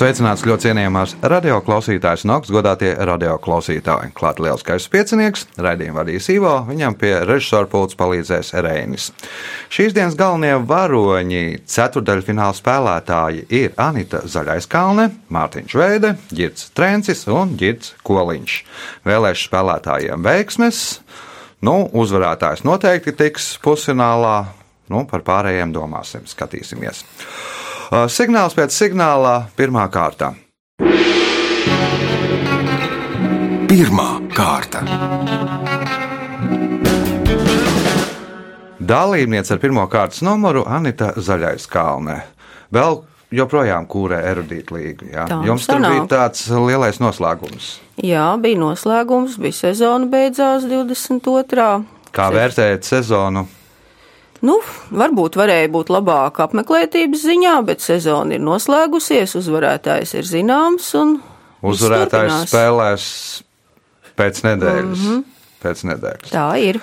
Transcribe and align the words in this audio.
Sveicināts 0.00 0.46
ļoti 0.48 0.64
cienījamās 0.64 1.10
radioklausītājas 1.28 2.22
un 2.24 2.30
augstgadātie 2.32 2.94
radioklausītāji. 3.04 4.14
Klāta 4.16 4.46
lielskais 4.46 4.86
piecinieks, 4.88 5.42
raidījumu 5.60 5.98
vadīs 5.98 6.28
Ivo, 6.32 6.54
viņam 6.64 6.96
pie 6.96 7.10
režisora 7.28 7.68
pults 7.68 7.98
palīdzēs 8.00 8.54
Reinis. 8.64 9.10
Šīs 9.68 9.92
dienas 9.92 10.16
galvenie 10.16 10.54
varoņi, 10.64 11.60
ceturdaļfināla 11.68 12.56
spēlētāji 12.56 13.44
ir 13.60 13.76
Anita 13.76 14.22
Zaļaiskalne, 14.24 15.10
Mārtiņš 15.36 15.76
Veide, 15.82 16.16
Girts 16.32 16.72
Trencis 16.72 17.26
un 17.28 17.52
Girts 17.60 17.92
Koliņš. 18.00 18.58
Vēlēšu 19.04 19.50
spēlētājiem 19.50 20.24
veiksmes! 20.24 20.84
Nu, 21.60 21.76
uzvarētājs 21.92 22.64
noteikti 22.64 23.12
tiks 23.20 23.52
pusfinālā, 23.60 24.36
nu, 24.88 25.04
par 25.12 25.28
pārējiem 25.28 25.76
domāsim, 25.76 26.24
skatīsimies. 26.24 27.04
Uh, 27.90 28.04
signāls 28.06 28.54
pēc 28.54 28.70
signāla 28.70 29.48
pirmā 29.58 29.82
kārta. 29.90 30.28
Pirmā 33.66 34.06
kārta. 34.30 34.84
Dalībniece 38.78 39.56
ar 39.56 39.62
pirmā 39.64 39.88
kārtas 39.90 40.22
numuru 40.22 40.62
Anita 40.70 41.10
Zaļais 41.18 41.66
Kalne. 41.66 42.20
Vēl 42.70 43.02
joprojām 43.34 43.90
kūrē 43.90 44.22
erudīta 44.36 44.78
līga. 44.78 45.10
Jā. 45.10 45.26
Tā 45.34 45.42
Jums 45.50 45.66
tur 45.66 45.80
sanāk. 45.80 45.98
bija 45.98 46.08
tāds 46.14 46.46
lielais 46.70 47.02
noslēgums. 47.02 47.72
Jā, 48.06 48.36
bija 48.38 48.62
noslēgums, 48.68 49.34
bija 49.42 49.64
sezona 49.64 50.06
beidzās 50.06 50.70
22. 50.70 51.72
Kā 52.14 52.30
vērtējat 52.38 52.86
sezonu? 52.86 53.48
Nu, 54.40 54.56
varbūt 54.96 55.36
varēja 55.36 55.68
būt 55.68 55.90
labāka 55.92 56.46
apmeklētības 56.46 57.26
ziņā, 57.28 57.58
bet 57.68 57.82
sezona 57.84 58.38
ir 58.38 58.40
noslēgusies, 58.40 59.34
uzvarētājs 59.36 60.14
ir 60.16 60.24
zināms. 60.24 60.94
Uzvarētājs 61.60 62.46
spēlēs 62.48 63.04
pēc 64.16 64.40
nedēļas. 64.46 64.98
Mm 65.04 65.06
-hmm. 65.10 65.22
Pēc 65.60 65.84
nedēļas. 65.90 66.32
Tā 66.32 66.46
ir. 66.56 66.80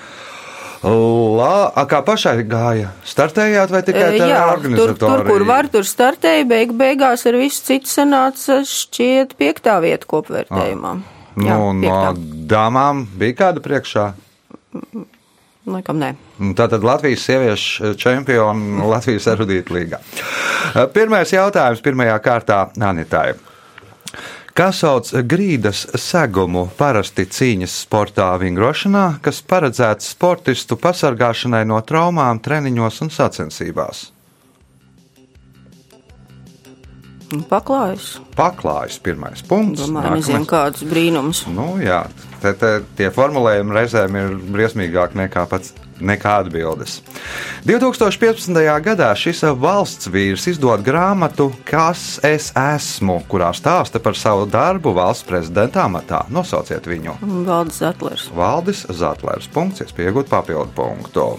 La, 0.85 1.71
a, 1.73 1.83
kā 1.89 2.03
pašai 2.05 2.43
gāja? 2.45 2.91
Startējāt 3.03 3.71
vai 3.73 3.81
tikai 3.81 4.03
E, 4.13 4.19
tā 4.21 4.27
Jā, 4.29 4.41
tur, 4.45 4.53
organizatorija? 4.59 5.17
tur, 5.17 5.23
kur 5.31 5.45
var, 5.49 5.67
tur 5.73 5.81
startēja, 5.89 6.45
beig, 6.45 6.71
beigās 6.77 7.25
ar 7.25 7.33
visu 7.41 7.63
citu 7.65 7.89
sanāca 7.89 8.59
šķiet 8.61 9.33
piektā 9.41 9.79
vieta 9.81 10.05
kopvērtējumā. 10.05 10.93
Jā, 11.41 11.57
Nu, 11.57 11.73
no 11.73 11.81
piektā. 11.81 12.13
dāmām 12.53 13.07
bija 13.17 13.33
kāda 13.41 13.59
priekšā. 13.65 14.13
Laikam 15.67 15.99
nē. 15.99 16.13
Tātad 16.55 16.85
Latvijas 16.87 17.25
sieviešu 17.27 17.93
čempioni 17.99 18.79
Latvijas 18.93 19.27
erudīta 19.33 19.75
līgā. 19.75 20.01
Pirmais 20.95 21.33
jautājums 21.35 21.83
pirmajā 21.83 22.17
kārtā 22.23 22.61
Anitai. 22.79 23.33
Kā 24.57 24.71
sauc 24.73 25.11
grīdas 25.29 25.83
segumu 26.01 26.63
parasti 26.79 27.27
cīņas 27.29 27.75
sportā 27.83 28.31
vingrošanā, 28.41 29.19
kas 29.21 29.43
paredzēts 29.45 30.15
sportistu 30.15 30.79
pasargāšanai 30.81 31.61
no 31.69 31.77
traumām 31.85 32.41
treniņos 32.41 33.03
un 33.05 33.13
sacensībās? 33.13 34.07
Paklājus. 37.49 38.21
Paklājas 38.37 39.01
pirmais 39.03 39.41
punkts. 39.43 39.83
Domāju, 39.83 40.15
nezinu, 40.15 40.43
Nākamais. 40.45 40.47
kādus 40.47 40.85
brīnumus. 40.87 41.41
Nu, 41.51 41.73
jā, 41.83 42.05
te, 42.39 42.53
te, 42.55 42.69
tie 42.95 43.09
formulējumi 43.11 43.75
reizēm 43.75 44.15
ir 44.15 44.37
briesmīgāki 44.55 45.19
nekā 45.25 45.43
pats. 45.51 45.75
Nekā 45.97 46.35
atbildes. 46.43 46.99
2015. 47.65 48.53
gadā 48.85 49.07
šis 49.17 49.39
valsts 49.57 50.05
vīrs 50.13 50.45
izdod 50.51 50.83
grāmatu 50.85 51.47
Kas 51.65 52.19
es 52.21 52.51
esmu, 52.53 53.15
kurā 53.25 53.49
stāsta 53.57 53.97
par 53.97 54.13
savu 54.13 54.45
darbu 54.45 54.93
valsts 54.93 55.25
prezidenta 55.25 55.87
amatā. 55.89 56.21
Nosauciet 56.29 56.85
viņu. 56.85 57.17
Valdis 57.49 57.81
Zetlers. 57.81 58.29
Valdis 58.29 58.85
Zetlers. 58.93 59.49
Punkts, 59.49 59.81
iespējot 59.87 60.29
papildu 60.29 60.69
punktu. 60.77 61.31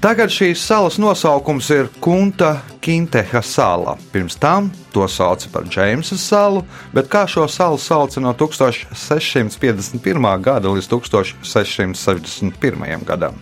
Tagad 0.00 0.32
šīs 0.32 0.62
salas 0.64 0.94
nosaukums 0.96 1.66
ir 1.74 1.90
Kunta 2.00 2.62
Kinteha 2.80 3.42
sala. 3.44 3.98
Pirms 4.12 4.38
tam 4.40 4.70
to 4.94 5.08
sauca 5.08 5.48
par 5.52 5.64
Džeimsa 5.68 6.16
salu, 6.16 6.62
bet 6.96 7.08
kā 7.12 7.26
šo 7.28 7.44
salu 7.52 7.76
sauca 7.76 8.20
no 8.24 8.32
1651. 8.32 10.40
gada 10.40 10.72
līdz 10.72 10.88
1661. 10.88 13.04
gadam? 13.04 13.36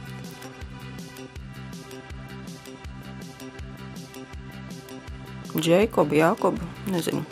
Džekobu, 5.54 6.14
Jākobu. 6.18 6.58
Nezinu. 6.90 7.22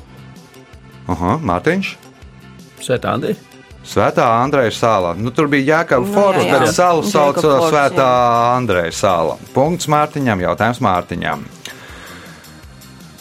Aha, 1.10 1.42
Mārtiņš. 1.42 1.98
Svētā 2.78 3.18
Andrija. 3.18 3.55
Svētā 3.86 4.24
Andreja 4.42 4.72
sāla. 4.74 5.12
Nu, 5.14 5.30
tur 5.30 5.46
bija 5.48 5.84
Nu, 6.02 6.08
forts, 6.10 6.42
jā, 6.42 6.48
jā. 6.50 6.58
bet 6.58 6.74
salu 6.74 7.04
sauc 7.06 7.38
Forts, 7.38 7.70
Svētā. 7.70 8.08
Andreja 8.56 8.90
sāla. 8.92 9.36
Punkts 9.54 9.86
Mārtiņam, 9.86 10.42
jautājums 10.42 10.80
Mārtiņam. 10.82 11.44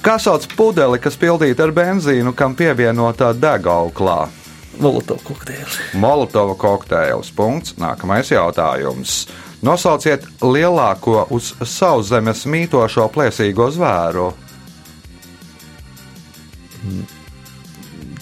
Kā 0.06 0.18
sauc 0.22 0.46
pudeli, 0.58 1.00
kas 1.02 1.16
pildīta 1.18 1.66
ar 1.66 1.72
benzīnu, 1.74 2.34
kam 2.38 2.56
pievienotā 2.58 3.31
degauklā? 3.38 4.28
Molotov 4.81 5.22
kokteili. 5.24 5.78
Molotova 6.02 6.56
kokteils. 6.59 7.32
Punkts. 7.32 7.78
Nākamais 7.80 8.30
jautājums. 8.34 9.28
Nosauciet 9.66 10.26
lielāko 10.44 11.24
uz 11.34 11.53
sauszemes 11.64 12.44
mītošo 12.46 13.08
plēsīgo 13.14 13.70
zvēru. 13.74 14.28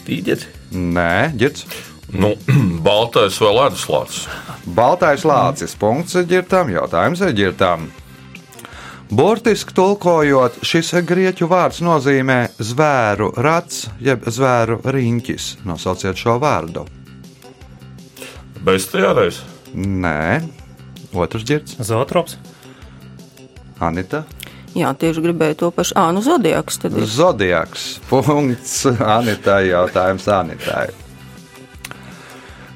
Tīģeri. 0.05 0.51
Nē, 0.73 1.33
ģirts. 1.39 1.65
Nu, 2.13 2.35
baltais 2.87 3.39
vai 3.41 3.51
leduslācis? 3.57 4.27
Baltais 4.75 5.25
lācis. 5.27 5.75
Punkts 5.79 6.17
ģirtam. 6.29 6.71
Jautājums 6.73 7.23
ģirtam. 7.33 7.89
Burtiski 9.13 9.75
tulkojot, 9.77 10.55
šis 10.65 10.93
grieķu 11.05 11.45
vārds 11.51 11.83
nozīmē 11.85 12.37
zvēru 12.57 13.27
rats, 13.45 13.83
jeb 14.01 14.23
zvēru 14.25 14.79
riņķis. 14.81 15.49
Nosauciet 15.69 16.17
šo 16.17 16.39
vārdu. 16.41 16.87
Bestiārais. 18.63 19.43
Nē, 19.75 20.41
otrs 21.13 21.45
ģirts. 21.45 21.77
Zotrops. 21.85 22.39
Anita. 23.83 24.23
Jā, 24.73 24.95
tieši 24.97 25.21
gribēju 25.21 25.59
to 25.59 25.71
pašu. 25.75 25.93
Ā, 25.99 26.07
nu 26.15 26.23
Zodiaks 26.25 26.81
tad 26.81 26.97
ir. 26.97 27.05
Zodiaks. 27.05 27.87
Punkts 28.09 28.79
Anitai. 28.97 29.67
Jautājums 29.69 30.25
Anitai. 30.31 30.87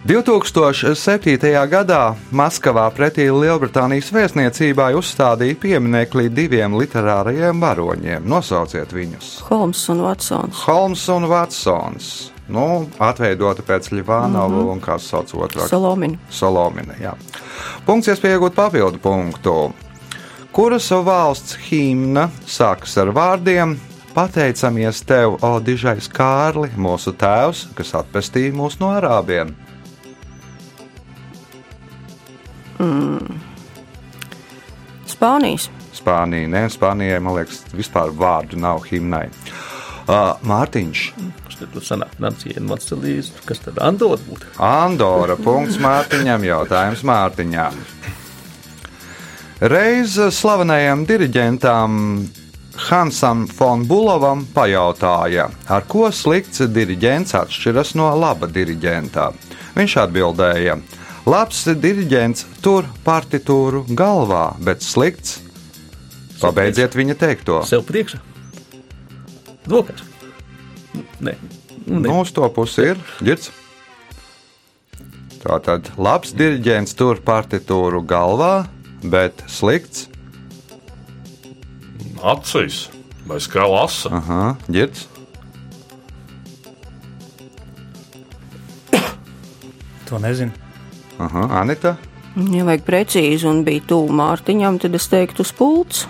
2007. 0.07 1.67
gadā 1.67 2.15
Maskavā 2.31 2.85
pretī 2.95 3.25
Lielbritānijas 3.27 4.07
vēstniecībai 4.15 4.93
uzstādīja 4.95 5.57
pieminekli 5.59 6.29
diviem 6.31 6.77
literārajiem 6.79 7.59
varoņiem. 7.59 8.23
Nosauciet 8.23 8.93
viņus! 8.95 9.33
Holms 9.49 9.81
un 9.91 10.05
Vatsons. 10.05 10.61
Holmes 10.63 11.03
un 11.11 11.27
Vatsons. 11.27 12.07
Nu, 12.47 12.87
atveidota 13.03 13.65
pēc 13.67 13.91
Ļivānova 13.97 14.47
mm 14.47 14.61
-hmm. 14.61 14.71
un 14.77 14.81
kā 14.81 14.95
sauc 14.95 15.33
otrā 15.33 15.67
Solomina. 15.67 16.17
Solomina. 16.29 16.95
Jā. 17.01 17.13
Punkts, 17.85 18.07
iespēja 18.07 18.39
iegūt 18.39 18.55
papildu 18.55 19.03
punktu. 19.03 19.73
Kuras 20.51 20.89
valsts 20.89 21.57
himna 21.69 22.29
sākas 22.47 22.97
ar 22.97 23.07
vārdiem: 23.07 23.75
Pateicamies 24.13 25.01
tev, 25.01 25.37
o 25.41 25.59
dižais 25.59 26.07
Kārli, 26.07 26.69
mūsu 26.77 27.11
tēvs, 27.11 27.67
kas 27.75 27.93
atpestīja 27.93 28.53
mūs 28.53 28.79
no 28.79 28.87
arābiem. 28.87 29.66
Spānijas. 35.07 35.71
Spānija, 35.97 36.49
nē, 36.53 36.67
Spānijai, 36.69 37.19
man 37.23 37.39
liekas, 37.39 37.63
vispār 37.73 38.13
vārdu 38.13 38.59
nav 38.61 38.85
himnai. 38.85 39.25
Uh, 40.07 40.37
Mārtiņš, 40.47 41.01
Kas 41.57 41.65
tad 41.65 41.73
tur 41.73 41.85
sanāk? 41.87 42.11
Nancija 42.21 42.61
Marcelīs. 42.61 43.31
Kas 43.49 43.63
tad 43.63 43.79
Andorra 43.81 44.21
būtu? 44.21 44.45
Andora. 44.61 45.33
Punkts 45.41 45.79
Mārtiņam, 45.81 46.43
jautājums 46.45 47.01
Mārtiņām. 47.01 47.79
Reiz 49.73 50.19
slavenajam 50.37 51.07
diriģentam 51.09 51.95
Hansam 52.91 53.47
Fonbulovam 53.49 54.43
pajautāja, 54.53 55.47
ar 55.65 55.87
ko 55.89 56.11
slikts 56.13 56.61
diriģents 56.69 57.33
atšķiras 57.41 57.95
no 57.97 58.11
laba 58.21 58.45
diriģenta. 58.45 59.31
Viņš 59.73 59.97
atbildēja: 60.03 60.77
Labs 61.27 61.65
diriģents 61.67 62.45
tur 62.63 62.87
partitūru 63.03 63.83
galvā, 63.99 64.53
bet 64.63 64.85
slikts. 64.85 65.41
Pabeidziet 66.39 66.95
viņa 66.95 67.17
teikto. 67.19 67.61
Sev 67.67 67.83
priekšā. 67.87 68.21
Rokās. 69.67 70.03
Nē, 71.19 71.33
Nu, 71.87 72.19
uz 72.19 72.33
to 72.35 72.43
pusi 72.51 72.83
ir 72.91 72.97
ģirds. 73.23 73.47
Tātad 75.39 75.87
labs 75.95 76.33
diriģents 76.35 76.95
tur 76.99 77.21
partitūru 77.23 78.01
galvā, 78.03 78.67
bet 79.07 79.39
slikts. 79.47 80.09
Acīs 82.19 82.87
vai 83.29 83.39
skala 83.43 83.85
asa. 83.85 84.11
Aha, 84.19 84.41
ģirds. 84.67 85.07
To 90.07 90.19
nezinu. 90.23 90.66
Aha, 91.17 91.47
Anita. 91.61 91.95
Ja 92.37 92.67
vajag 92.67 92.83
precīzi 92.85 93.47
un 93.49 93.63
bija 93.65 93.81
tuvu 93.89 94.13
Mārtiņam, 94.17 94.77
tad 94.83 94.95
es 94.97 95.07
teiktu 95.09 95.41
uz 95.45 95.51
pults. 95.57 96.05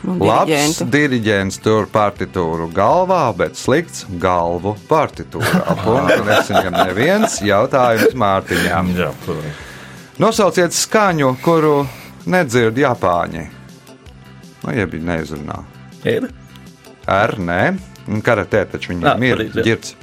Labs 0.00 0.78
diriģents 0.88 1.58
tur 1.60 1.84
partitūru 1.92 2.70
galvā, 2.72 3.26
bet 3.36 3.58
slikts 3.60 4.06
galvu 4.20 4.74
partitūrā. 4.88 5.74
Punktu 5.84 6.24
nesaņem 6.24 6.76
neviens 6.88 7.40
jautājums 7.44 8.16
Mārtiņām. 8.16 8.94
Jā, 8.96 9.10
protams. 9.24 9.66
Nosauciet 10.20 10.76
skaņu, 10.76 11.30
kuru 11.40 11.86
nedzird 12.28 12.76
Japāņi. 12.76 13.46
Nu, 14.60 14.72
jeb 14.76 14.92
neizrunā. 15.00 15.62
Ir. 16.04 16.26
R, 17.08 17.32
nē, 17.40 17.60
un 18.08 18.20
karatē 18.24 18.66
taču 18.68 18.92
viņam 18.92 19.24
ir 19.24 19.44
ģirds. 19.56 19.94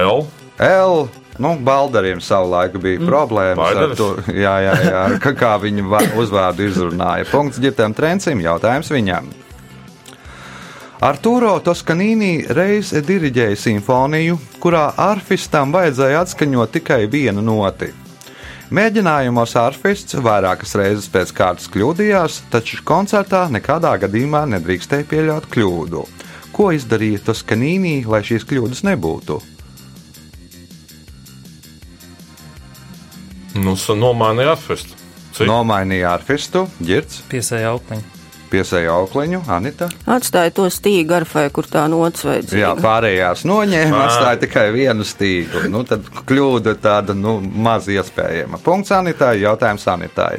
L. 0.00 0.22
L. 0.64 1.02
Nu, 1.38 1.52
Baldariem 1.62 2.18
savulaik 2.24 2.74
bija 2.82 2.98
problēmas 3.06 3.62
ar 3.70 3.76
Baideris? 3.78 3.98
to, 4.00 4.32
jā, 4.34 4.54
jā, 4.64 4.72
jā, 4.88 5.02
ar 5.06 5.18
kā, 5.22 5.32
kā 5.38 5.52
viņa 5.62 5.84
va- 5.86 6.06
uzvārdu 6.18 6.66
izrunāja. 6.66 7.28
Punkts 7.30 7.60
ģirtam 7.62 7.94
trencim, 7.94 8.40
jautājums 8.42 8.90
viņam. 8.90 9.28
Arturo 10.98 11.52
Toskanīni 11.62 12.48
reiz 12.58 12.90
diriģēja 13.06 13.54
simfoniju, 13.62 14.34
kurā 14.58 14.88
arfistam 14.98 15.70
vajadzēja 15.74 16.24
atskaņot 16.24 16.72
tikai 16.74 17.04
vienu 17.12 17.44
noti. 17.46 17.92
Mēģinājumos 18.74 19.54
arfists 19.56 20.18
vairākas 20.20 20.74
reizes 20.76 21.06
pēc 21.08 21.30
kārtas 21.38 21.70
kļūdījās, 21.72 22.40
taču 22.52 22.82
koncertā 22.84 23.46
nekādā 23.54 23.94
gadījumā 24.02 24.42
nedrīkstēja 24.56 25.06
pieļaut 25.08 25.46
kļūdu. 25.54 26.02
Ko 26.52 26.72
izdarīja 26.74 27.22
Toskanīni, 27.30 28.02
lai 28.10 28.20
šīs 28.26 28.44
kļūdas 28.50 28.82
nebūtu? 28.90 29.38
Nu, 33.56 33.76
nomainīja 33.96 34.52
atvestu. 34.56 34.98
Cik? 35.38 35.46
Nomainīja 35.46 36.14
arfistu, 36.16 36.64
ģirts, 36.82 37.22
Piesēja 37.30 37.74
aukliņu. 37.74 38.02
piesēja 38.50 38.94
aukliņu, 38.96 39.42
Anita. 39.52 39.90
Atstāja 40.08 40.50
to 40.56 40.64
stīgu 40.72 41.14
arfai, 41.18 41.50
kur 41.52 41.68
tā 41.68 41.84
vajadzīga. 42.24 42.62
Jā, 42.62 42.70
pārējās 42.80 43.44
noņēma, 43.44 44.00
atstāja 44.06 44.40
tikai 44.40 44.66
vienu 44.72 45.04
stīgu. 45.04 45.66
Nu, 45.68 45.84
tad 45.84 46.08
kļūda 46.28 46.74
tāda 46.82 47.14
nu, 47.14 47.38
maz 47.40 47.90
iespējama. 47.92 48.58
Punkts 48.64 48.90
Anitai, 48.96 49.36
jautājums 49.44 49.86
Anitai. 49.92 50.38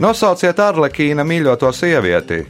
Nosauciet 0.00 0.60
Arlekīna 0.60 1.24
mīļoto 1.24 1.72
sievieti. 1.76 2.44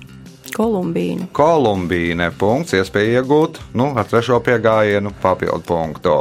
Kolumbīna. 0.54 1.30
Kolumbīne. 1.32 2.32
Punkts, 2.38 2.74
iespēja 2.74 3.20
iegūt 3.20 3.62
nu, 3.78 3.92
ar 3.96 4.10
trešo 4.10 4.42
piegājienu 4.44 5.14
papildu 5.22 5.62
punktu. 5.66 6.16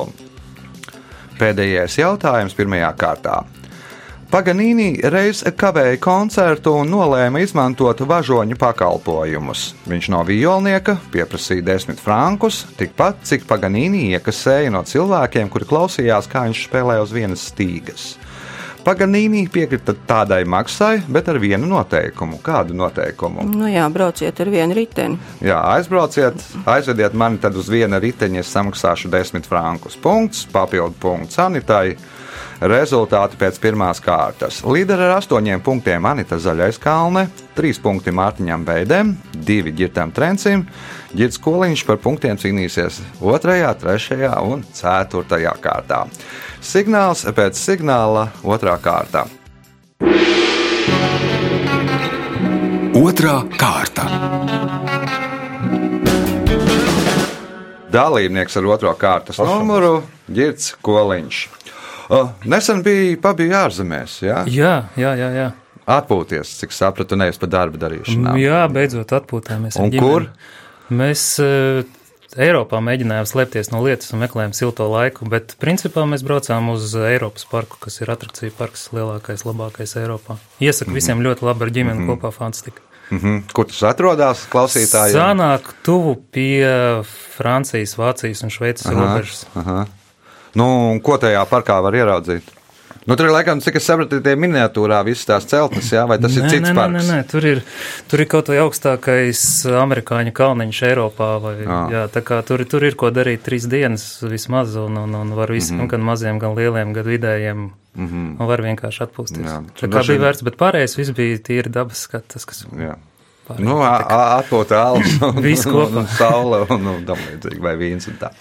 Pēdējais 1.40 1.96
jautājums 2.02 2.56
pirmajā 2.58 2.90
kārtā. 3.00 3.38
Paganīni 4.30 5.00
reiz 5.10 5.40
kavēja 5.58 5.98
koncertu 6.04 6.76
un 6.78 6.92
nolēma 6.94 7.40
izmantot 7.42 8.04
važoņu 8.06 8.60
pakalpojumus. 8.62 9.64
Viņš 9.90 10.10
no 10.14 10.20
violnieka 10.28 11.00
pieprasīja 11.10 11.66
desmit 11.72 11.98
frankus, 12.04 12.60
tikpat 12.78 13.24
cik 13.26 13.48
Paganīni 13.50 14.12
iekasēja 14.12 14.70
no 14.76 14.84
cilvēkiem, 14.86 15.50
kuri 15.50 15.66
klausījās, 15.72 16.30
kā 16.30 16.46
viņš 16.46 16.62
spēlē 16.68 17.00
uz 17.02 17.16
vienas 17.16 17.48
stīgas. 17.50 18.12
Paganīni 18.90 19.44
piekrita 19.54 19.94
tādai 20.10 20.40
maksai, 20.50 21.04
bet 21.14 21.28
ar 21.30 21.38
vienu 21.38 21.68
noteikumu. 21.70 22.40
Kādu 22.42 22.74
noteikumu? 22.74 23.44
Nu 23.46 23.68
jā, 23.70 23.84
brauciet 23.94 24.40
ar 24.42 24.50
vienu 24.50 24.74
riteni. 24.74 25.20
Jā, 25.46 25.60
aizbrauciet, 25.76 26.42
aizvediet 26.66 27.14
mani 27.14 27.38
uz 27.54 27.70
viena 27.70 28.00
riteņa, 28.02 28.42
es 28.42 28.50
samaksāšu 28.50 29.12
10 29.14 29.46
frankus. 29.46 29.94
Punkts, 29.94 30.48
papildu 30.50 30.98
punkts 31.06 31.38
sanitai. 31.38 32.00
Rezultāti 32.60 33.38
pēc 33.40 33.56
pirmās 33.64 34.02
kārtas. 34.04 34.58
Līderi 34.68 35.06
ar 35.06 35.22
astoņiem 35.22 35.62
punktiem 35.64 36.04
Anita 36.10 36.36
Zaļais 36.44 36.76
Kalne, 36.84 37.30
trīs 37.56 37.80
punkti 37.80 38.12
Mārtiņam 38.12 38.66
Beidem, 38.68 39.14
divi 39.32 39.72
ģirtam 39.78 40.12
Trencim. 40.12 40.66
Girts 41.16 41.40
Koliņš 41.40 41.86
par 41.88 42.02
punktiem 42.04 42.36
cīnīsies 42.36 43.00
2, 43.22 43.40
3 43.40 44.28
un 44.44 44.66
4 44.76 45.54
kārtā. 45.64 46.02
Signāls 46.60 47.24
pēc 47.32 47.56
signāla 47.56 48.28
2 48.44 48.76
kārtā. 48.84 49.24
Otra 53.00 53.38
kārta. 53.56 54.04
Dalībnieks 57.90 58.60
ar 58.60 58.68
otro 58.70 58.92
kārtas 59.00 59.40
numuru- 59.40 60.04
Girts 60.36 60.76
Koliņš. 60.84 61.59
Nesen 62.50 62.84
bija 62.86 63.18
pabija 63.22 63.66
ārzemēs, 63.68 64.20
jā? 64.26 64.44
Jā, 64.50 64.74
jā, 64.98 65.14
jā. 65.20 65.30
jā. 65.36 65.50
atpūties, 66.00 66.56
cik 66.64 66.74
sapratu, 66.74 67.18
nevis 67.20 67.38
par 67.42 67.52
darba 67.54 67.82
darīšanu. 67.86 68.36
jā 68.42 68.64
beidzot 68.74 69.14
atpūtāmies. 69.20 69.78
Un 69.82 69.94
kur? 69.94 70.30
Mēs 70.90 71.24
uh, 71.44 71.86
Eiropā 72.38 72.78
mēģinājām 72.86 73.26
slēpties 73.26 73.72
no 73.74 73.82
lietas 73.82 74.14
un 74.14 74.22
meklējām 74.22 74.54
silto 74.58 74.86
laiku, 74.90 75.26
bet 75.30 75.56
principā 75.62 76.04
mēs 76.10 76.22
braucām 76.26 76.70
uz 76.76 76.94
Eiropas 76.94 77.48
parku, 77.50 77.80
kas 77.82 78.02
ir 78.04 78.12
atrakciju 78.14 78.54
parks 78.58 78.90
lielākais, 78.94 79.46
labākais 79.50 79.96
Eiropā. 80.02 80.38
Iesaku 80.62 80.94
visiem 80.98 81.24
ļoti 81.26 81.46
labi 81.46 81.66
ar 81.66 81.74
ģimeni 81.78 82.06
kopā 82.10 82.34
fantastika. 82.36 82.86
Mhm. 83.10 83.48
Kur 83.58 83.66
tas 83.66 83.82
atrodas? 83.90 84.44
Klausītāji, 84.52 85.16
Sanāk 85.18 85.72
tuvu 85.86 86.14
pie 86.30 86.62
Francijas, 87.34 87.96
Vācijas 87.98 88.44
un 88.46 88.54
Šveices 88.54 88.86
robežas. 88.94 89.48
Aha. 89.58 89.88
Nu, 90.56 91.00
ko 91.04 91.18
tajā 91.18 91.46
parkā 91.50 91.82
var 91.84 91.94
ieraudzīt? 91.94 92.56
Nu, 93.08 93.16
tur 93.16 93.26
ir 93.26 93.32
laikam, 93.34 93.62
cik 93.62 93.76
es 93.80 93.86
sapratu, 93.88 94.20
tie 94.22 94.36
miniatūrā 94.38 95.00
visas 95.06 95.26
tās 95.26 95.46
celtnes, 95.50 95.88
jā, 95.94 96.04
vai 96.08 96.18
tas 96.22 96.36
ir 96.36 96.44
Nē, 96.44 96.50
cits 96.50 96.68
nē, 96.68 96.74
nē, 96.74 96.76
parks? 96.76 97.08
nē, 97.08 97.16
nē, 97.16 97.24
tur 97.32 97.46
ir, 97.46 97.62
tur 98.08 98.20
ir 98.22 98.28
kaut 98.30 98.48
vai 98.52 98.58
augstākais 98.62 99.42
amerikāņu 99.82 100.34
kalniņš 100.36 100.82
Eiropā. 100.90 101.30
Vai, 101.42 101.56
Jā. 101.64 101.80
jā, 101.96 102.04
tā 102.14 102.22
kā 102.22 102.42
tur, 102.46 102.66
tur 102.70 102.84
ir 102.86 102.96
ko 103.00 103.10
darīt 103.10 103.42
trīs 103.46 103.66
dienas 103.72 104.20
vismaz, 104.22 104.76
un, 104.76 104.98
un, 104.98 105.16
un 105.16 105.34
var 105.38 105.50
Mhm. 105.50 105.54
visiem, 105.58 105.78
mm 105.78 105.84
-hmm. 105.86 105.90
gan 105.90 106.02
maziem, 106.02 106.40
gan 106.40 106.56
lieliem, 106.56 106.94
gan 106.94 107.06
vidējiem. 107.06 107.72
Mm 107.96 108.08
-hmm. 108.08 108.42
Un 108.42 108.48
var 108.48 108.62
vienkārši 108.62 109.02
atpūsties. 109.08 109.46
Jā, 109.46 109.64
tā 109.82 109.88
kā 109.90 110.08
bija 110.08 110.20
vērts, 110.20 110.44
bet 110.44 110.58
pārējais 110.58 110.98
viss 110.98 111.12
bija 111.12 111.38
tīri 111.38 111.70
dabas 111.70 111.98
skats, 112.02 112.46
kas 112.46 112.66
Jā. 112.78 112.96
Pārējais 113.50 113.68
Nu, 113.68 113.82
atpūta 113.84 114.80
alus, 114.86 115.20
un, 115.26 115.40
un, 115.84 116.02
un 116.04 116.10
saule 116.16 116.64
un, 116.70 116.90
un 116.94 117.06
tam 117.08 117.20
līdzīgi, 117.26 117.62
vai 117.66 117.76
vīns 117.82 118.08
un 118.12 118.20
tā. 118.22 118.32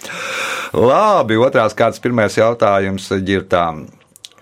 Labi, 0.77 1.39
otrās 1.41 1.75
kārtas 1.77 2.01
pirmais 2.03 2.37
jautājums 2.37 3.09
ģirtām. 3.25 3.87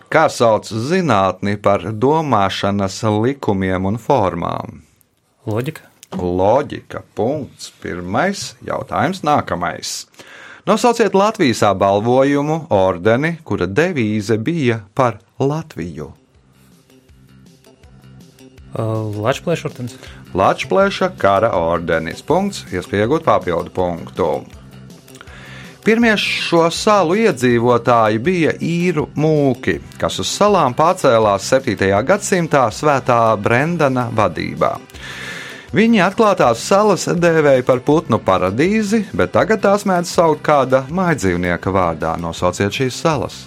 Kā 0.07 0.27
sauc 0.31 0.69
zinātni 0.69 1.57
par 1.59 1.81
domāšanas 1.91 3.01
likumiem 3.25 3.89
un 3.89 3.97
formām? 3.99 4.83
Loģika. 5.47 5.87
Loģika. 6.15 7.01
Punkts. 7.15 7.73
Pirmais 7.83 8.53
jautājums. 8.63 9.23
Nākamais. 9.27 10.05
Nosauciet 10.67 11.15
Latvijas 11.15 11.63
apbalvojumu 11.63 12.65
ordeni, 12.75 13.37
kura 13.43 13.67
devīze 13.67 14.35
bija 14.39 14.81
par 14.95 15.19
Latviju. 15.39 16.11
Uh, 18.77 19.09
Lačplēšortens. 19.25 19.95
Latvijas 20.37 21.01
kara 21.17 21.49
ordenis. 21.57 22.21
Punkts. 22.21 22.67
Iespējot 22.69 23.25
papildu 23.25 23.73
punktu. 23.73 24.29
Pirmie 25.87 26.11
šo 26.19 26.65
salu 26.69 27.15
iedzīvotāji 27.15 28.19
bija 28.19 28.51
īru 28.59 29.05
mūki, 29.15 29.77
kas 29.97 30.19
uz 30.19 30.27
salām 30.27 30.75
pārcēlās 30.75 31.47
7. 31.47 31.87
gadsimtā 32.05 32.65
svētā 32.75 33.21
Brendana 33.39 34.09
vadībā. 34.11 34.73
Viņi 35.73 36.03
atklātās 36.03 36.59
salas 36.63 37.07
dēvēja 37.07 37.63
par 37.65 37.79
putnu 37.87 38.19
paradīzi, 38.19 39.05
bet 39.15 39.33
tagad 39.39 39.63
tās 39.63 39.87
mēdz 39.87 40.11
saukt 40.11 40.43
kāda 40.43 40.83
maidzīvnieka 40.91 41.71
vārdā. 41.71 42.17
Nosauciet 42.19 42.75
šīs 42.77 42.99
salas. 43.07 43.45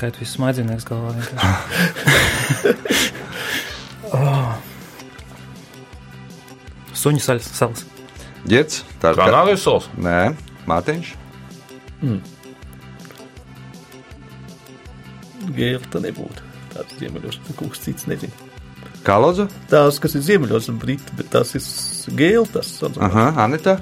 Skait 0.00 0.16
visus 0.16 0.38
maidzīvniekus 0.40 0.86
galvā. 0.88 1.10
oh. 4.16 4.54
Suņu 6.96 7.20
saļas 7.20 7.50
salas. 7.52 7.82
Girts, 8.48 8.78
tā 9.02 9.10
ir 9.12 9.20
Kanālijas 9.20 9.66
salas. 9.66 9.90
Nē, 10.00 10.32
Mārtiņš. 10.70 11.10
Gēlta 15.60 16.00
nebūtu. 16.06 16.48
Tāds 16.72 16.96
ziemeļos, 17.02 17.36
kaut 17.50 17.68
kas 17.74 17.84
cits 17.84 18.08
nezinu. 18.08 18.32
Kā 19.04 19.20
lūdzu? 19.20 19.50
Tās, 19.68 20.00
kas 20.00 20.16
ir 20.16 20.24
ziemeļos, 20.30 20.70
ir 20.72 20.80
briti, 20.80 21.12
bet 21.20 21.28
tās 21.36 21.52
ir 21.60 21.68
gēltas. 22.16 22.72
Aha, 23.04 23.28
Anita. 23.44 23.76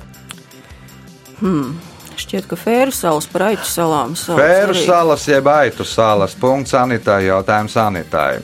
Šķiet, 2.18 2.48
ka 2.50 2.56
Fēru 2.58 2.92
salas 2.94 3.28
par 3.30 3.44
aitu 3.52 3.66
salām. 3.68 4.14
Pēru 4.18 4.74
arī. 4.74 4.84
salas, 4.86 5.26
jeb 5.30 5.46
aitu 5.52 5.84
salas. 5.86 6.34
Punkts 6.34 6.74
Anitai. 6.74 7.28
Jautājums 7.28 7.76
Anitai. 7.78 8.40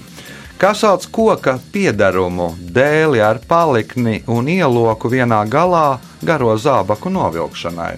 Kas 0.59 0.85
sauc 0.85 1.09
koka 1.11 1.57
piedarumu 1.75 2.53
dēli 2.57 3.19
ar 3.21 3.41
palikni 3.49 4.21
un 4.31 4.47
ieloku 4.49 5.11
vienā 5.11 5.43
galā 5.51 5.99
garo 6.23 6.55
zābaku 6.55 7.11
novilkšanai? 7.11 7.97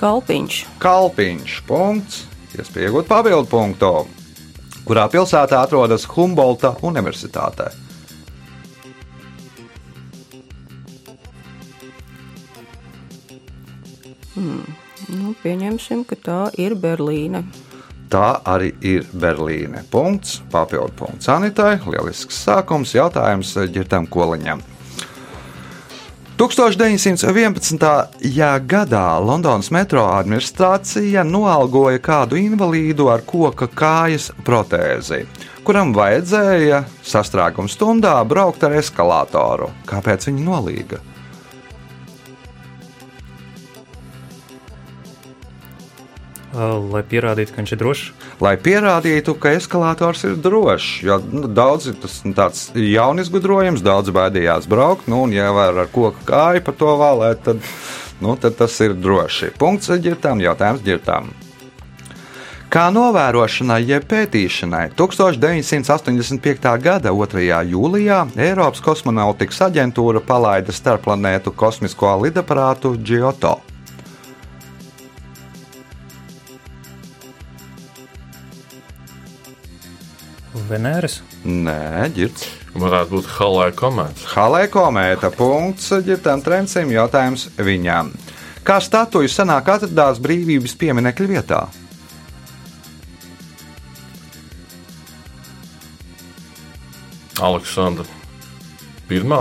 Kalpiņš. 0.00 0.62
Kalpiņš. 0.80 1.60
Punkts. 1.68 2.24
Iespējot 2.56 3.06
papildu 3.06 3.46
punktu. 3.52 3.92
Kurā 4.88 5.04
pilsētā 5.12 5.60
atrodas 5.60 6.08
Humbolta 6.16 6.72
Universitāte? 6.80 7.68
Nu, 15.10 15.34
pieņemsim, 15.42 16.04
ka 16.06 16.16
tā 16.16 16.40
ir 16.60 16.76
Berlīne. 16.78 17.42
Tā 18.10 18.40
arī 18.46 18.72
ir 18.82 19.06
Berlīne. 19.14 19.84
Punkts, 19.90 20.40
papildu 20.50 20.94
punkts 20.98 21.30
Anitai. 21.30 21.78
Lielisks 21.86 22.42
sākums 22.46 22.94
jautājums 22.94 23.54
ģirtam 23.74 24.06
koliņam. 24.10 24.62
1911. 26.40 27.84
gadā 28.64 29.04
Londonas 29.20 29.68
metro 29.70 30.06
administrācija 30.08 31.20
noalgoja 31.28 32.00
kādu 32.00 32.38
invalīdu 32.40 33.10
ar 33.12 33.20
koka 33.28 33.68
kājas 33.68 34.30
protēzi, 34.46 35.26
kuram 35.68 35.92
vajadzēja 35.92 36.80
sastrēguma 37.04 37.68
stundā 37.68 38.16
braukt 38.24 38.64
ar 38.64 38.78
eskalātoru. 38.80 39.68
Kāpēc 39.90 40.30
viņi 40.30 40.46
nolīga? 40.48 41.02
Lai 46.50 47.04
pierādītu, 47.06 47.52
ka 47.54 47.62
viņš 47.62 47.72
ir 47.76 47.78
drošs. 47.78 48.06
lai 48.42 48.56
pierādītu, 48.58 49.36
ka 49.38 49.52
eskalātors 49.54 50.24
ir 50.26 50.34
drošs. 50.34 51.02
Jo 51.06 51.20
nu, 51.22 51.46
daudzi 51.46 51.94
tas 51.94 52.16
ir 52.24 52.34
tāds 52.34 52.64
jauns 52.74 53.30
gudrojums, 53.30 53.84
daudz 53.86 54.10
baidījās 54.10 54.66
braukt, 54.66 55.06
nu, 55.06 55.22
un 55.28 55.32
ja 55.32 55.52
var 55.54 55.78
ar 55.78 55.86
koku 55.86 56.26
kāju 56.26 56.64
pa 56.66 56.72
to 56.72 56.96
valēt, 56.98 57.44
tad, 57.46 57.62
nu, 58.20 58.34
tad 58.34 58.58
tas 58.58 58.80
ir 58.82 58.98
droši. 58.98 59.52
Punkts 59.62 59.94
ģirtām, 59.94 60.42
jautājums 60.42 60.82
ģirtām. 60.82 61.30
Kā 62.70 62.84
novērošanai, 62.94 63.80
jeb 63.82 64.04
pētīšanai 64.10 64.92
1985. 64.98 66.68
gada 66.82 67.10
2. 67.10 67.46
jūlijā 67.66 68.20
Eiropas 68.38 68.82
kosmonautikas 68.82 69.58
aģentūra 69.70 70.22
palaida 70.22 70.74
starpplanētu 70.74 71.50
kosmisko 71.50 72.14
lidaparātu 72.22 72.94
Giotto. 73.02 73.58
Venēras. 80.70 81.20
Nē, 81.44 82.08
ģirts. 82.14 82.46
Varētu 82.78 83.16
būt 83.16 83.28
halē 83.34 83.70
komēta. 83.74 84.26
Halē 84.36 84.66
komēta 84.70 85.32
punkts 85.34 85.90
ģirtam 86.06 86.42
trencim 86.46 86.92
jautājums 86.94 87.48
viņam. 87.58 88.12
Kā 88.62 88.76
statuja 88.84 89.30
senāk 89.32 89.70
atradās 89.72 90.20
brīvības 90.22 90.76
pieminekļa 90.78 91.30
vietā? 91.30 91.60
Aleksandra. 97.40 98.06
Pirmā. 99.08 99.40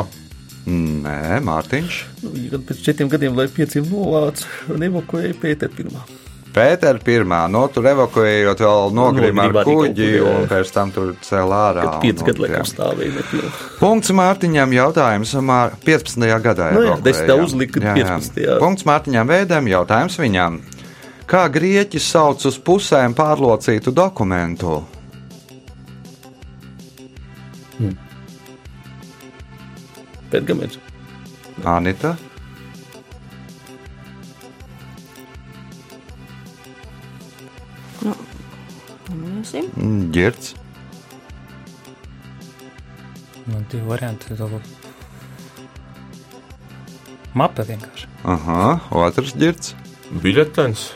Nē, 0.69 1.39
Mārtiņš. 1.45 1.99
Nu, 2.23 2.61
pēc 2.63 2.81
četriem 2.85 3.11
gadiem, 3.11 3.37
lai 3.37 3.47
pieciem 3.51 3.85
novāca 3.91 4.47
un 4.73 4.87
evakuēja 4.89 5.37
Pēteru 5.41 5.77
pirmā. 5.77 6.03
Pētera 6.49 6.97
pirmā, 7.05 7.43
no 7.51 7.67
tur 7.69 7.85
evakuējot, 7.91 8.61
vēl 8.65 8.93
nogrima 8.97 9.43
ar 9.45 9.51
arī 9.51 9.53
kaut 9.59 9.67
kuģi 9.69 10.07
un 10.25 10.47
pēc 10.49 10.71
tam 10.73 10.89
tur 10.95 11.11
cēlā 11.21 11.59
ārā. 11.69 11.83
Kad 11.85 11.99
pieci 12.01 12.23
un- 12.23 12.27
gadi 12.31 12.39
jā. 12.39 12.45
laikam 12.47 12.65
stāvēja 12.71 13.13
nepilnīgi. 13.19 13.51
Punkts 13.79 14.09
Mārtiņam 14.17 14.73
jautājums 14.73 15.33
Mār 15.45 15.75
15. 15.85 16.39
gadā. 16.47 16.71
Nu 16.73 16.81
jā, 16.81 16.95
evakuējām. 16.95 17.03
desmitā 17.05 17.37
uzlika 17.43 17.79
Jā, 17.85 17.93
jā. 17.95 18.17
15. 18.17 18.59
Punkts 18.59 18.83
Mārtiņam 18.89 19.29
Vēdam, 19.29 19.69
jautājums 19.69 20.17
viņam. 20.17 20.59
Kā 21.29 21.43
grieķi 21.53 21.99
sauc 22.01 22.41
uz 22.49 22.57
pusēm 22.57 23.13
pārlocītu 23.13 23.93
dokumentu? 23.93 24.79
Pergaments. 30.29 30.77
Anita. 31.65 32.15
Minēsim. 39.09 39.65
Mm, 39.75 40.11
Girts. 40.13 40.53
Man 43.49 43.65
divi 43.71 43.83
varianti. 43.89 44.35
to- 44.37 44.49
Mape 47.33 47.63
vienkārši. 47.63 48.07
Aha, 48.25 48.79
otrs 48.91 49.33
ģirts. 49.37 49.73
Biļetens. 50.23 50.87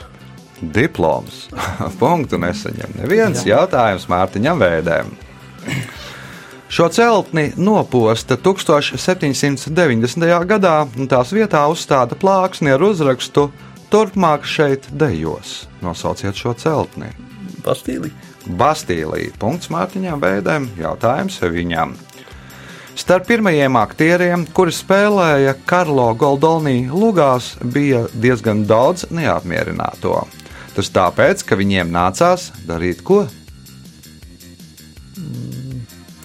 Diploms. 0.62 1.48
Punktu 2.02 2.38
nesaņem. 2.42 2.96
Neviens 3.02 3.44
jautājums 3.46 4.08
Mārtiņam 4.10 4.58
Vēdēm. 4.62 5.12
Šo 6.74 6.88
celtni 6.90 7.52
noposta 7.58 8.38
1790. 8.38 10.46
gadā, 10.50 10.78
un 10.98 11.08
tās 11.12 11.30
vietā 11.36 11.62
uzstāda 11.70 12.16
plāksni 12.18 12.74
ar 12.74 12.82
uzrakstu 12.82 13.52
Turpmāk 13.94 14.48
šeit 14.50 14.88
dejos. 14.98 15.68
Nosauciet 15.86 16.34
šo 16.34 16.56
celtni. 16.58 17.12
Bastīlī. 17.62 18.10
Bastīlija. 18.58 19.36
Punkts 19.38 19.70
Mārtiņam 19.70 20.18
Vēdēm. 20.24 20.64
Jautājums 20.82 21.36
viņam. 21.38 21.94
Starp 22.98 23.28
pirmajiem 23.30 23.78
aktieriem, 23.78 24.48
kuri 24.50 24.74
spēlēja 24.74 25.54
Karlo 25.70 26.08
Goldolnī 26.18 26.88
lugās, 26.90 27.52
bija 27.62 28.08
diezgan 28.18 28.64
daudz 28.66 29.06
neapmierināto. 29.14 30.24
Tas 30.74 30.90
tāpēc, 30.94 31.44
ka 31.46 31.58
viņiem 31.60 31.94
nācās 31.94 32.48
darīt 32.66 33.04
ko? 33.06 33.28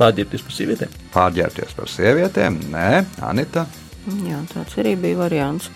Pārģērbties 0.01 0.47
par 0.47 0.57
sievietēm. 0.57 0.97
Pārģērbties 1.13 1.77
par 1.77 1.93
sievietēm? 1.93 2.57
Nē, 2.73 2.89
Anita. 3.29 3.67
Jā, 4.25 4.41
tāds 4.55 4.81
arī 4.81 4.97
bija 4.97 5.21
variants. 5.21 5.69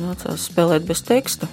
Nācās 0.00 0.48
spēlēt 0.48 0.86
bez 0.88 1.02
teksta. 1.04 1.48